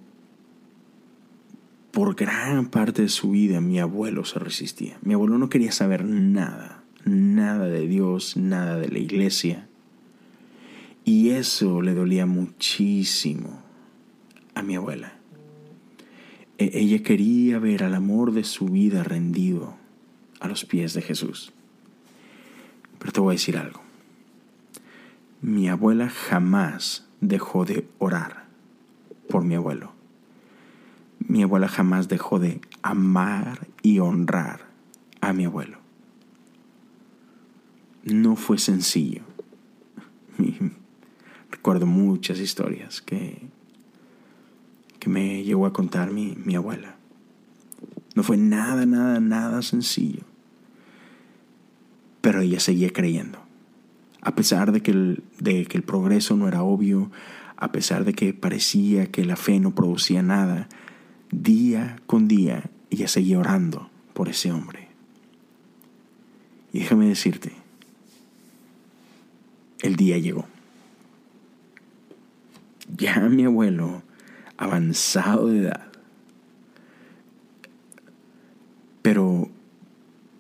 por 1.90 2.14
gran 2.14 2.70
parte 2.70 3.02
de 3.02 3.10
su 3.10 3.32
vida 3.32 3.60
mi 3.60 3.80
abuelo 3.80 4.24
se 4.24 4.38
resistía. 4.38 5.00
Mi 5.02 5.16
abuelo 5.16 5.40
no 5.40 5.50
quería 5.50 5.72
saber 5.72 6.06
nada, 6.06 6.84
nada 7.06 7.66
de 7.66 7.88
Dios, 7.88 8.38
nada 8.38 8.78
de 8.78 8.88
la 8.88 9.00
iglesia. 9.00 9.68
Y 11.04 11.30
eso 11.30 11.82
le 11.82 11.96
dolía 11.96 12.28
muchísimo 12.28 13.64
a 14.54 14.62
mi 14.62 14.76
abuela. 14.76 15.18
E-, 16.60 16.70
ella 16.72 17.02
quería 17.02 17.58
ver 17.58 17.84
al 17.84 17.96
amor 17.96 18.32
de 18.32 18.44
su 18.44 18.68
vida 18.68 19.04
rendido 19.04 19.76
a 20.40 20.48
los 20.48 20.66
pies 20.66 20.94
de 20.94 21.02
Jesús. 21.02 21.52
Pero 23.00 23.12
te 23.12 23.20
voy 23.22 23.32
a 23.32 23.38
decir 23.40 23.58
algo. 23.58 23.85
Mi 25.46 25.70
abuela 25.70 26.10
jamás 26.10 27.06
dejó 27.22 27.66
de 27.66 27.88
orar 28.00 28.48
por 29.30 29.44
mi 29.44 29.54
abuelo. 29.54 29.92
Mi 31.20 31.44
abuela 31.44 31.68
jamás 31.68 32.08
dejó 32.08 32.40
de 32.40 32.62
amar 32.82 33.68
y 33.84 34.00
honrar 34.00 34.62
a 35.22 35.34
mi 35.34 35.46
abuelo. 35.46 35.78
No 38.06 38.36
fue 38.36 38.58
sencillo. 38.58 39.22
Recuerdo 41.52 41.86
muchas 41.86 42.40
historias 42.40 43.00
que, 43.04 43.40
que 44.98 45.10
me 45.10 45.44
llegó 45.44 45.68
a 45.68 45.74
contar 45.74 46.10
mi, 46.10 46.36
mi 46.44 46.56
abuela. 46.56 46.96
No 48.16 48.24
fue 48.24 48.38
nada, 48.38 48.88
nada, 48.88 49.20
nada 49.20 49.62
sencillo. 49.62 50.24
Pero 52.22 52.42
ella 52.42 52.60
seguía 52.60 52.92
creyendo. 52.92 53.45
A 54.26 54.36
pesar 54.36 54.72
de 54.72 54.82
que, 54.82 54.92
el, 54.92 55.24
de 55.40 55.66
que 55.66 55.78
el 55.78 55.84
progreso 55.84 56.36
no 56.36 56.48
era 56.48 56.64
obvio, 56.64 57.12
a 57.58 57.72
pesar 57.72 58.04
de 58.04 58.14
que 58.14 58.34
parecía 58.34 59.12
que 59.12 59.24
la 59.24 59.36
fe 59.36 59.60
no 59.60 59.76
producía 59.76 60.24
nada, 60.24 60.68
día 61.32 61.98
con 62.08 62.28
día 62.28 62.72
ella 62.90 63.08
seguía 63.08 63.40
orando 63.40 63.90
por 64.14 64.28
ese 64.28 64.52
hombre. 64.52 64.88
Y 66.74 66.80
déjame 66.80 67.08
decirte, 67.08 67.52
el 69.82 69.96
día 69.96 70.18
llegó. 70.18 70.46
Ya 72.98 73.20
mi 73.30 73.46
abuelo, 73.46 74.02
avanzado 74.58 75.48
de 75.48 75.60
edad, 75.60 75.88
pero 79.02 79.50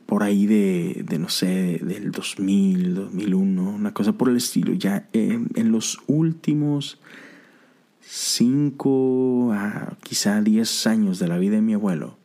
por 0.06 0.24
ahí 0.24 0.45
de, 0.45 1.06
no 1.20 1.30
sé, 1.30 1.80
del 1.82 2.12
2000, 2.12 2.95
2001, 2.95 3.70
una 3.70 3.93
cosa 3.93 4.14
por 4.14 4.30
el 4.30 4.38
estilo, 4.38 4.74
ya 4.74 5.08
en, 5.14 5.72
los 5.72 5.99
últimos 6.08 6.99
cinco 8.01 9.51
a 9.53 9.97
quizá 10.03 10.41
diez 10.41 10.86
años 10.86 11.18
de 11.18 11.28
la 11.28 11.38
vida 11.38 11.56
de 11.56 11.62
mi 11.62 11.74
abuelo, 11.74 12.18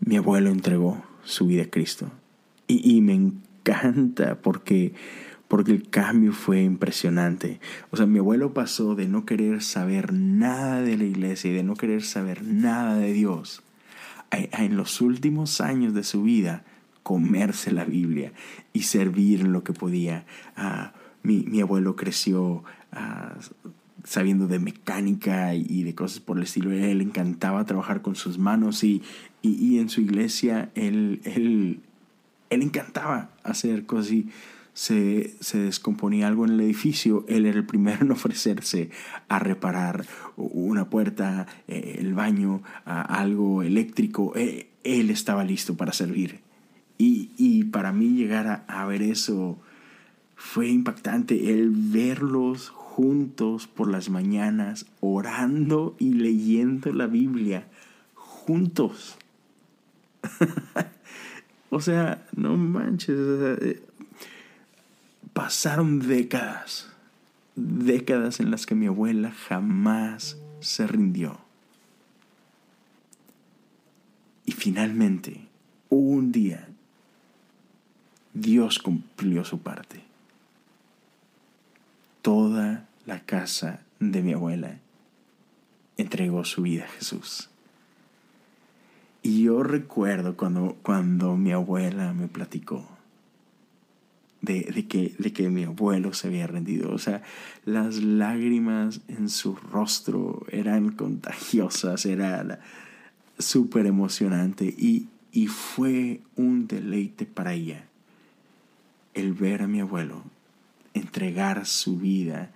mi 0.00 0.16
abuelo 0.16 0.50
entregó 0.50 1.02
su 1.24 1.46
vida 1.46 1.62
a 1.62 1.70
Cristo. 1.70 2.10
Y, 2.66 2.96
y 2.96 3.00
me 3.00 3.14
encanta 3.14 4.36
porque, 4.42 4.92
porque 5.48 5.72
el 5.72 5.88
cambio 5.88 6.32
fue 6.32 6.62
impresionante. 6.62 7.60
O 7.90 7.96
sea, 7.96 8.04
mi 8.04 8.18
abuelo 8.18 8.52
pasó 8.52 8.94
de 8.94 9.08
no 9.08 9.24
querer 9.24 9.62
saber 9.62 10.12
nada 10.12 10.82
de 10.82 10.98
la 10.98 11.04
iglesia 11.04 11.50
y 11.50 11.54
de 11.54 11.62
no 11.62 11.76
querer 11.76 12.02
saber 12.02 12.44
nada 12.44 12.96
de 12.96 13.12
Dios 13.12 13.62
en 14.30 14.76
los 14.76 15.00
últimos 15.00 15.60
años 15.60 15.92
de 15.94 16.04
su 16.04 16.22
vida 16.22 16.62
comerse 17.02 17.72
la 17.72 17.84
Biblia 17.84 18.32
y 18.72 18.82
servir 18.82 19.44
lo 19.44 19.64
que 19.64 19.72
podía. 19.72 20.24
Ah, 20.56 20.92
mi, 21.22 21.60
abuelo 21.60 21.96
creció 21.96 22.64
ah, 22.92 23.34
sabiendo 24.04 24.46
de 24.46 24.58
mecánica 24.58 25.54
y 25.54 25.82
de 25.82 25.94
cosas 25.94 26.20
por 26.20 26.36
el 26.36 26.44
estilo. 26.44 26.72
Él 26.72 27.00
encantaba 27.00 27.64
trabajar 27.64 28.02
con 28.02 28.16
sus 28.16 28.38
manos 28.38 28.84
y, 28.84 29.02
y, 29.42 29.78
en 29.78 29.88
su 29.88 30.00
iglesia 30.00 30.70
él, 30.74 31.20
él, 31.24 31.80
él 32.50 32.62
encantaba 32.62 33.30
hacer 33.42 33.86
cosas 33.86 34.12
y 34.12 34.28
se, 34.72 35.34
se, 35.40 35.58
descomponía 35.58 36.28
algo 36.28 36.44
en 36.46 36.52
el 36.52 36.60
edificio, 36.60 37.24
él 37.28 37.44
era 37.44 37.58
el 37.58 37.66
primero 37.66 38.02
en 38.02 38.12
ofrecerse 38.12 38.90
a 39.28 39.38
reparar 39.38 40.06
una 40.36 40.88
puerta, 40.88 41.46
eh, 41.68 41.96
el 41.98 42.14
baño, 42.14 42.62
algo 42.84 43.62
eléctrico. 43.62 44.32
Eh, 44.36 44.68
él 44.84 45.10
estaba 45.10 45.44
listo 45.44 45.76
para 45.76 45.92
servir. 45.92 46.40
Y, 47.00 47.30
y 47.38 47.64
para 47.64 47.92
mí 47.92 48.10
llegar 48.10 48.66
a, 48.68 48.84
ver 48.84 49.00
eso 49.00 49.58
fue 50.36 50.68
impactante, 50.68 51.50
el 51.50 51.70
verlos 51.70 52.68
juntos 52.68 53.66
por 53.66 53.90
las 53.90 54.10
mañanas, 54.10 54.84
orando 55.00 55.96
y 55.98 56.12
leyendo 56.12 56.92
la 56.92 57.06
Biblia, 57.06 57.66
juntos. 58.12 59.16
o 61.70 61.80
sea, 61.80 62.26
no 62.36 62.58
manches, 62.58 63.16
eh, 63.18 63.82
pasaron 65.32 66.00
décadas, 66.00 66.92
décadas 67.56 68.40
en 68.40 68.50
las 68.50 68.66
que 68.66 68.74
mi 68.74 68.88
abuela 68.88 69.32
jamás 69.48 70.36
se 70.60 70.86
rindió. 70.86 71.40
Y 74.44 74.52
finalmente, 74.52 75.48
un 75.88 76.30
día, 76.30 76.69
Dios 78.34 78.78
cumplió 78.78 79.44
su 79.44 79.60
parte. 79.60 80.02
Toda 82.22 82.86
la 83.06 83.20
casa 83.20 83.80
de 83.98 84.22
mi 84.22 84.34
abuela 84.34 84.78
entregó 85.96 86.44
su 86.44 86.62
vida 86.62 86.84
a 86.84 86.88
Jesús. 86.88 87.50
Y 89.22 89.42
yo 89.42 89.62
recuerdo 89.62 90.36
cuando, 90.36 90.76
cuando 90.82 91.36
mi 91.36 91.52
abuela 91.52 92.12
me 92.12 92.28
platicó 92.28 92.88
de, 94.40 94.86
que, 94.88 95.14
de 95.18 95.32
que 95.32 95.48
mi 95.50 95.64
abuelo 95.64 96.14
se 96.14 96.28
había 96.28 96.46
rendido. 96.46 96.92
O 96.94 96.98
sea, 96.98 97.22
las 97.64 97.96
lágrimas 97.96 99.00
en 99.08 99.28
su 99.28 99.56
rostro 99.56 100.46
eran 100.50 100.92
contagiosas, 100.92 102.06
era 102.06 102.60
súper 103.38 103.86
emocionante 103.86 104.64
y, 104.64 105.08
y 105.32 105.48
fue 105.48 106.20
un 106.36 106.66
deleite 106.66 107.26
para 107.26 107.54
ella 107.54 107.89
el 109.20 109.32
ver 109.34 109.62
a 109.62 109.66
mi 109.66 109.80
abuelo 109.80 110.24
entregar 110.94 111.66
su 111.66 111.98
vida 111.98 112.50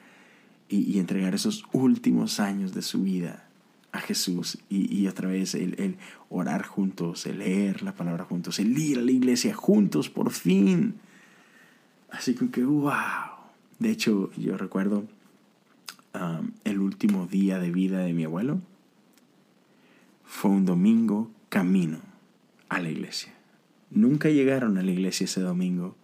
y, 0.69 0.99
entregar 0.99 1.35
esos 1.35 1.65
últimos 1.73 2.41
años 2.41 2.75
de 2.75 2.83
su 2.83 3.03
vida 3.03 3.49
a 3.93 4.01
Jesús 4.01 4.59
y, 4.69 4.93
y 4.93 5.07
otra 5.07 5.29
vez 5.29 5.55
el, 5.55 5.75
el, 5.79 5.99
orar 6.29 6.65
juntos, 6.67 7.27
el 7.27 7.39
leer 7.39 7.83
la 7.83 7.95
palabra 7.95 8.25
juntos, 8.25 8.59
el 8.59 8.77
ir 8.77 8.99
a 8.99 9.03
la 9.03 9.13
iglesia 9.13 9.55
juntos 9.55 10.11
por 10.11 10.33
fin. 10.33 10.97
Así 12.11 12.35
que, 12.35 12.65
wow. 12.65 12.93
De 13.79 13.91
hecho, 13.91 14.31
yo 14.37 14.57
recuerdo 14.57 15.05
um, 16.15 16.51
el 16.65 16.81
último 16.81 17.27
día 17.27 17.59
de 17.59 17.71
vida 17.71 17.99
de 17.99 18.13
mi 18.13 18.25
abuelo. 18.25 18.61
Fue 20.25 20.51
un 20.51 20.65
domingo 20.65 21.31
camino 21.49 21.99
a 22.69 22.81
la 22.81 22.91
iglesia. 22.91 23.33
Nunca 23.91 24.29
llegaron 24.29 24.79
a 24.79 24.83
la 24.83 24.91
iglesia 24.91 25.25
ese 25.25 25.41
domingo. 25.41 25.97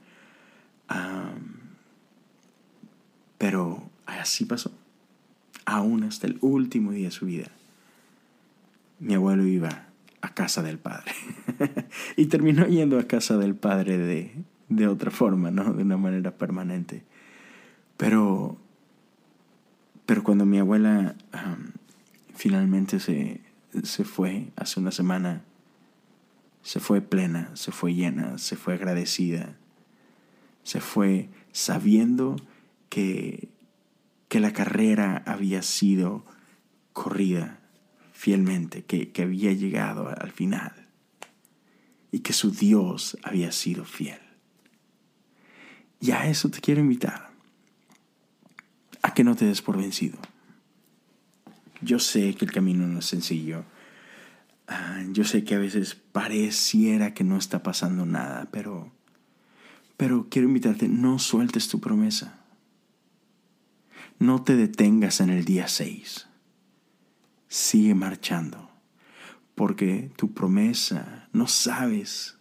Pero 3.39 3.91
así 4.07 4.45
pasó. 4.45 4.73
Aún 5.65 6.05
hasta 6.05 6.27
el 6.27 6.39
último 6.41 6.93
día 6.93 7.07
de 7.07 7.13
su 7.13 7.27
vida. 7.27 7.49
Mi 8.99 9.15
abuelo 9.15 9.47
iba 9.47 9.87
a 10.21 10.35
casa 10.35 10.63
del 10.63 10.79
padre. 10.79 11.13
y 12.17 12.27
terminó 12.27 12.67
yendo 12.67 12.99
a 12.99 13.05
casa 13.05 13.39
del 13.39 13.55
padre 13.55 13.97
de, 13.97 14.35
de 14.69 14.87
otra 14.89 15.11
forma, 15.11 15.51
¿no? 15.51 15.73
De 15.73 15.83
una 15.83 15.97
manera 15.97 16.33
permanente. 16.33 17.03
Pero 17.97 18.59
Pero 20.07 20.23
cuando 20.25 20.45
mi 20.45 20.59
abuela 20.59 21.15
finalmente 22.35 22.99
se, 22.99 23.41
se 23.85 24.05
fue 24.05 24.49
hace 24.57 24.81
una 24.81 24.91
semana, 24.91 25.45
se 26.63 26.81
fue 26.81 27.01
plena, 27.01 27.51
se 27.55 27.71
fue 27.71 27.95
llena, 27.95 28.37
se 28.37 28.57
fue 28.57 28.75
agradecida, 28.75 29.57
se 30.63 30.81
fue 30.81 31.29
sabiendo 31.53 32.37
que, 32.89 33.49
que 34.29 34.41
la 34.41 34.53
carrera 34.53 35.23
había 35.27 35.63
sido 35.63 36.25
corrida 36.93 37.61
fielmente, 38.13 38.85
que, 38.85 39.11
que 39.11 39.23
había 39.23 39.53
llegado 39.53 40.09
al 40.09 40.31
final 40.31 40.89
y 42.13 42.21
que 42.21 42.33
su 42.33 42.51
Dios 42.51 43.17
había 43.23 43.53
sido 43.53 43.85
fiel. 43.85 44.21
Y 46.01 46.13
a 46.13 46.27
eso 46.29 46.51
te 46.51 46.61
quiero 46.61 46.81
invitar, 46.81 47.31
a 49.03 49.15
que 49.15 49.25
no 49.25 49.37
te 49.37 49.45
des 49.45 49.63
por 49.63 49.77
vencido. 49.77 50.19
Yo 51.83 51.99
sé 51.99 52.35
que 52.35 52.45
el 52.45 52.53
camino 52.53 52.87
no 52.87 52.99
es 52.99 53.07
sencillo. 53.07 53.65
Ah, 54.67 55.03
yo 55.11 55.25
sé 55.25 55.45
que 55.45 55.55
a 55.55 55.59
veces 55.59 55.95
pareciera 55.95 57.15
que 57.15 57.25
no 57.25 57.37
está 57.37 57.63
pasando 57.63 58.07
nada, 58.07 58.49
pero, 58.51 58.93
pero 60.01 60.29
quiero 60.31 60.49
invitarte, 60.49 60.89
no 60.89 61.19
sueltes 61.19 61.69
tu 61.69 61.79
promesa. 61.79 62.41
No 64.19 64.43
te 64.43 64.57
detengas 64.57 65.21
en 65.21 65.29
el 65.29 65.45
día 65.45 65.69
6. 65.69 66.27
Sigue 67.49 67.95
marchando, 67.95 68.71
porque 69.55 70.11
tu 70.17 70.33
promesa 70.33 71.29
no 71.35 71.47
sabes 71.47 72.39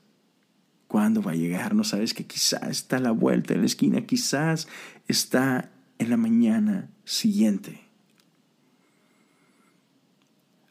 cuándo 0.88 1.22
va 1.22 1.34
a 1.34 1.36
llegar, 1.36 1.76
no 1.76 1.84
sabes 1.84 2.14
que 2.14 2.26
quizás 2.26 2.64
está 2.64 2.96
a 2.96 3.02
la 3.02 3.12
vuelta 3.12 3.54
de 3.54 3.60
la 3.60 3.66
esquina, 3.66 4.06
quizás 4.06 4.70
está 5.10 5.70
en 5.98 6.12
la 6.12 6.16
mañana 6.16 6.90
siguiente. 7.04 7.82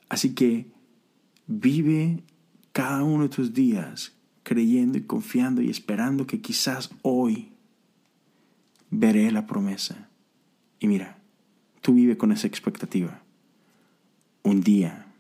Así 0.09 0.35
que 0.35 0.71
vive 1.47 2.23
cada 2.73 3.05
uno 3.05 3.25
de 3.25 3.29
tus 3.29 3.53
días 3.53 4.15
creyendo 4.49 4.97
y 4.97 5.03
confiando 5.03 5.61
y 5.61 5.69
esperando 5.69 6.27
que 6.27 6.41
quizás 6.41 6.89
hoy 7.03 7.51
veré 8.89 9.31
la 9.31 9.47
promesa. 9.47 10.09
Y 10.81 10.87
mira, 10.87 11.19
tú 11.83 11.93
vive 11.93 12.17
con 12.17 12.33
esa 12.33 12.47
expectativa. 12.47 13.21
Un 14.43 14.63
día 14.63 15.13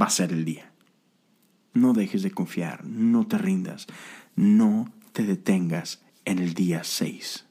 va 0.00 0.06
a 0.06 0.10
ser 0.10 0.32
el 0.32 0.44
día. 0.44 0.68
No 1.74 1.92
dejes 1.92 2.24
de 2.24 2.32
confiar, 2.32 2.84
no 2.84 3.24
te 3.24 3.38
rindas, 3.38 3.86
no 4.34 4.92
te 5.12 5.22
detengas 5.22 6.02
en 6.24 6.40
el 6.40 6.54
día 6.54 6.82
6. 6.82 7.44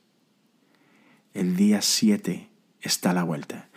El 1.33 1.55
día 1.55 1.81
7 1.81 2.49
está 2.81 3.11
a 3.11 3.13
la 3.13 3.23
vuelta. 3.23 3.69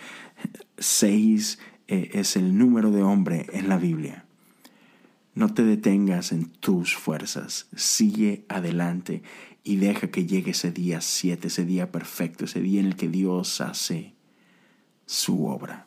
6 0.77 1.61
eh, 1.87 2.11
es 2.14 2.35
el 2.35 2.59
número 2.59 2.91
de 2.91 3.05
hombre 3.05 3.47
en 3.53 3.68
la 3.68 3.77
Biblia. 3.77 4.25
No 5.35 5.55
te 5.55 5.64
detengas 5.64 6.33
en 6.33 6.51
tus 6.51 6.95
fuerzas, 6.95 7.68
sigue 7.74 8.45
adelante 8.49 9.22
y 9.64 9.76
deja 9.76 10.11
que 10.11 10.26
llegue 10.26 10.51
ese 10.51 10.72
día 10.72 11.01
7, 11.01 11.47
ese 11.47 11.64
día 11.64 11.91
perfecto, 11.91 12.45
ese 12.45 12.61
día 12.61 12.80
en 12.80 12.87
el 12.87 12.97
que 12.97 13.09
Dios 13.09 13.61
hace 13.61 14.14
su 15.07 15.47
obra. 15.47 15.87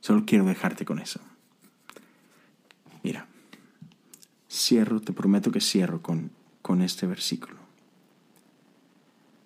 Solo 0.00 0.24
quiero 0.26 0.44
dejarte 0.44 0.84
con 0.84 0.98
eso. 0.98 1.20
Mira, 3.02 3.26
cierro, 4.50 5.00
te 5.00 5.12
prometo 5.12 5.50
que 5.50 5.60
cierro 5.60 6.02
con, 6.02 6.30
con 6.62 6.82
este 6.82 7.06
versículo. 7.06 7.56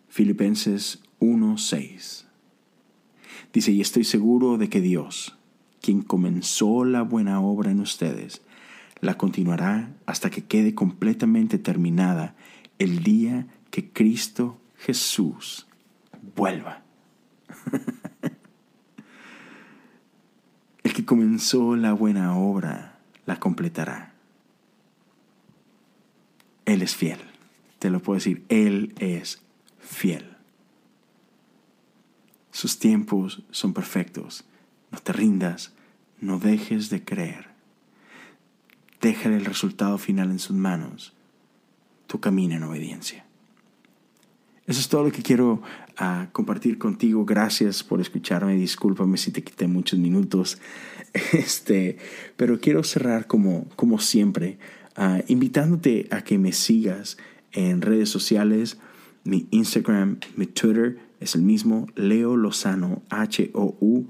Filipenses 0.09 1.01
1:6. 1.21 2.25
Dice, 3.53 3.71
y 3.71 3.81
estoy 3.81 4.05
seguro 4.05 4.59
de 4.59 4.69
que 4.69 4.81
Dios, 4.81 5.38
quien 5.81 6.03
comenzó 6.03 6.85
la 6.85 7.03
buena 7.03 7.41
obra 7.41 7.71
en 7.71 7.81
ustedes, 7.81 8.43
la 9.01 9.17
continuará 9.17 9.91
hasta 10.07 10.31
que 10.31 10.45
quede 10.45 10.75
completamente 10.75 11.59
terminada 11.59 12.35
el 12.79 13.03
día 13.03 13.47
que 13.71 13.91
Cristo 13.91 14.59
Jesús 14.77 15.67
vuelva. 16.37 16.83
el 20.83 20.93
que 20.93 21.05
comenzó 21.05 21.77
la 21.77 21.93
buena 21.93 22.37
obra 22.37 22.99
la 23.27 23.39
completará. 23.39 24.15
Él 26.65 26.83
es 26.83 26.95
fiel. 26.95 27.21
Te 27.79 27.91
lo 27.91 28.01
puedo 28.01 28.17
decir, 28.17 28.45
Él 28.49 28.95
es 28.99 29.43
fiel. 29.79 30.37
Sus 32.51 32.79
tiempos 32.79 33.43
son 33.51 33.73
perfectos. 33.73 34.45
No 34.91 34.99
te 34.99 35.13
rindas, 35.13 35.73
no 36.21 36.39
dejes 36.39 36.91
de 36.91 37.05
creer. 37.05 37.49
Déjale 39.01 39.37
el 39.37 39.45
resultado 39.45 39.99
final 39.99 40.31
en 40.31 40.39
sus 40.39 40.57
manos. 40.57 41.15
Tú 42.07 42.21
camina 42.21 42.57
en 42.57 42.65
obediencia. 42.65 43.25
Eso 44.67 44.81
es 44.81 44.89
todo 44.89 45.05
lo 45.05 45.13
que 45.13 45.23
quiero 45.23 45.63
ah, 45.97 46.29
compartir 46.33 46.77
contigo. 46.77 47.25
Gracias 47.25 47.83
por 47.83 48.03
escucharme. 48.03 48.55
Discúlpame 48.55 49.17
si 49.17 49.31
te 49.31 49.43
quité 49.43 49.67
muchos 49.67 49.99
minutos. 49.99 50.59
Este, 51.33 51.97
pero 52.37 52.61
quiero 52.61 52.85
cerrar 52.85 53.27
como, 53.27 53.67
como 53.77 53.99
siempre, 53.99 54.59
ah, 54.95 55.23
invitándote 55.27 56.07
a 56.11 56.21
que 56.21 56.37
me 56.37 56.53
sigas 56.53 57.17
en 57.53 57.81
redes 57.81 58.11
sociales, 58.11 58.79
mi 59.25 59.47
Instagram, 59.51 60.19
mi 60.37 60.47
Twitter 60.47 60.99
es 61.19 61.35
el 61.35 61.43
mismo, 61.43 61.87
Leo 61.97 62.37
Lozano, 62.37 63.03
H-O-U. 63.09 64.07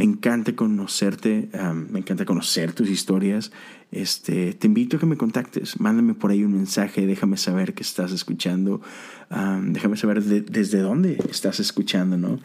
Me 0.00 0.06
encanta 0.06 0.56
conocerte, 0.56 1.50
me 1.90 1.98
encanta 1.98 2.24
conocer 2.24 2.72
tus 2.72 2.88
historias. 2.88 3.52
Este, 3.92 4.54
te 4.54 4.66
invito 4.66 4.96
a 4.96 5.00
que 5.00 5.04
me 5.04 5.18
contactes, 5.18 5.78
mándame 5.78 6.14
por 6.14 6.30
ahí 6.30 6.42
un 6.42 6.54
mensaje, 6.54 7.04
déjame 7.04 7.36
saber 7.36 7.74
que 7.74 7.82
estás 7.82 8.10
escuchando, 8.10 8.80
déjame 9.28 9.98
saber 9.98 10.22
desde 10.22 10.78
dónde 10.78 11.18
estás 11.28 11.60
escuchando, 11.60 12.16
¿no? 12.16 12.40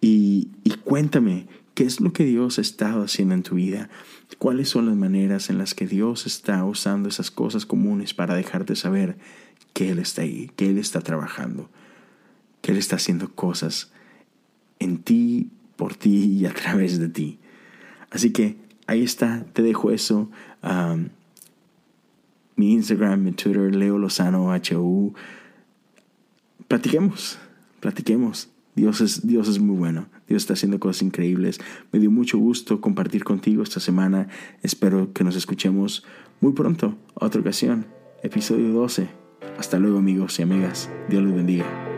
Y, 0.00 0.50
y 0.62 0.70
cuéntame, 0.84 1.48
¿qué 1.74 1.82
es 1.82 2.00
lo 2.00 2.12
que 2.12 2.24
Dios 2.24 2.58
ha 2.58 2.60
estado 2.60 3.02
haciendo 3.02 3.34
en 3.34 3.42
tu 3.42 3.56
vida? 3.56 3.90
¿Cuáles 4.38 4.68
son 4.68 4.86
las 4.86 4.94
maneras 4.94 5.50
en 5.50 5.58
las 5.58 5.74
que 5.74 5.88
Dios 5.88 6.26
está 6.26 6.64
usando 6.64 7.08
esas 7.08 7.32
cosas 7.32 7.66
comunes 7.66 8.14
para 8.14 8.36
dejarte 8.36 8.76
saber 8.76 9.18
que 9.72 9.90
Él 9.90 9.98
está 9.98 10.22
ahí, 10.22 10.52
que 10.54 10.70
Él 10.70 10.78
está 10.78 11.00
trabajando? 11.00 11.68
que 12.60 12.70
Él 12.70 12.78
está 12.78 12.96
haciendo 12.96 13.34
cosas 13.34 13.90
en 14.78 14.98
ti, 14.98 15.50
por 15.80 15.94
ti 15.94 16.36
y 16.40 16.44
a 16.44 16.52
través 16.52 16.98
de 16.98 17.08
ti. 17.08 17.38
Así 18.10 18.32
que 18.32 18.58
ahí 18.86 19.02
está, 19.02 19.46
te 19.54 19.62
dejo 19.62 19.90
eso. 19.90 20.30
mi 22.54 22.74
Instagram, 22.74 23.22
mi 23.22 23.32
Twitter, 23.32 23.74
Leo 23.74 23.96
Lozano, 23.96 24.52
HU. 24.54 25.14
Platiquemos, 26.68 27.38
platiquemos. 27.80 28.50
Dios 28.76 29.00
es, 29.00 29.26
Dios 29.26 29.48
es 29.48 29.58
muy 29.58 29.76
bueno. 29.76 30.06
Dios 30.28 30.42
está 30.42 30.52
haciendo 30.52 30.78
cosas 30.78 31.00
increíbles. 31.00 31.58
Me 31.92 31.98
dio 31.98 32.10
mucho 32.10 32.36
gusto 32.36 32.82
compartir 32.82 33.24
contigo 33.24 33.62
esta 33.62 33.80
semana. 33.80 34.28
Espero 34.62 35.14
que 35.14 35.24
nos 35.24 35.34
escuchemos 35.34 36.04
muy 36.42 36.52
pronto. 36.52 36.94
Otra 37.14 37.40
ocasión. 37.40 37.86
Episodio 38.22 38.68
12. 38.74 39.08
Hasta 39.58 39.78
luego 39.78 39.96
amigos 39.96 40.38
y 40.40 40.42
amigas. 40.42 40.90
Dios 41.08 41.22
los 41.22 41.34
bendiga. 41.34 41.89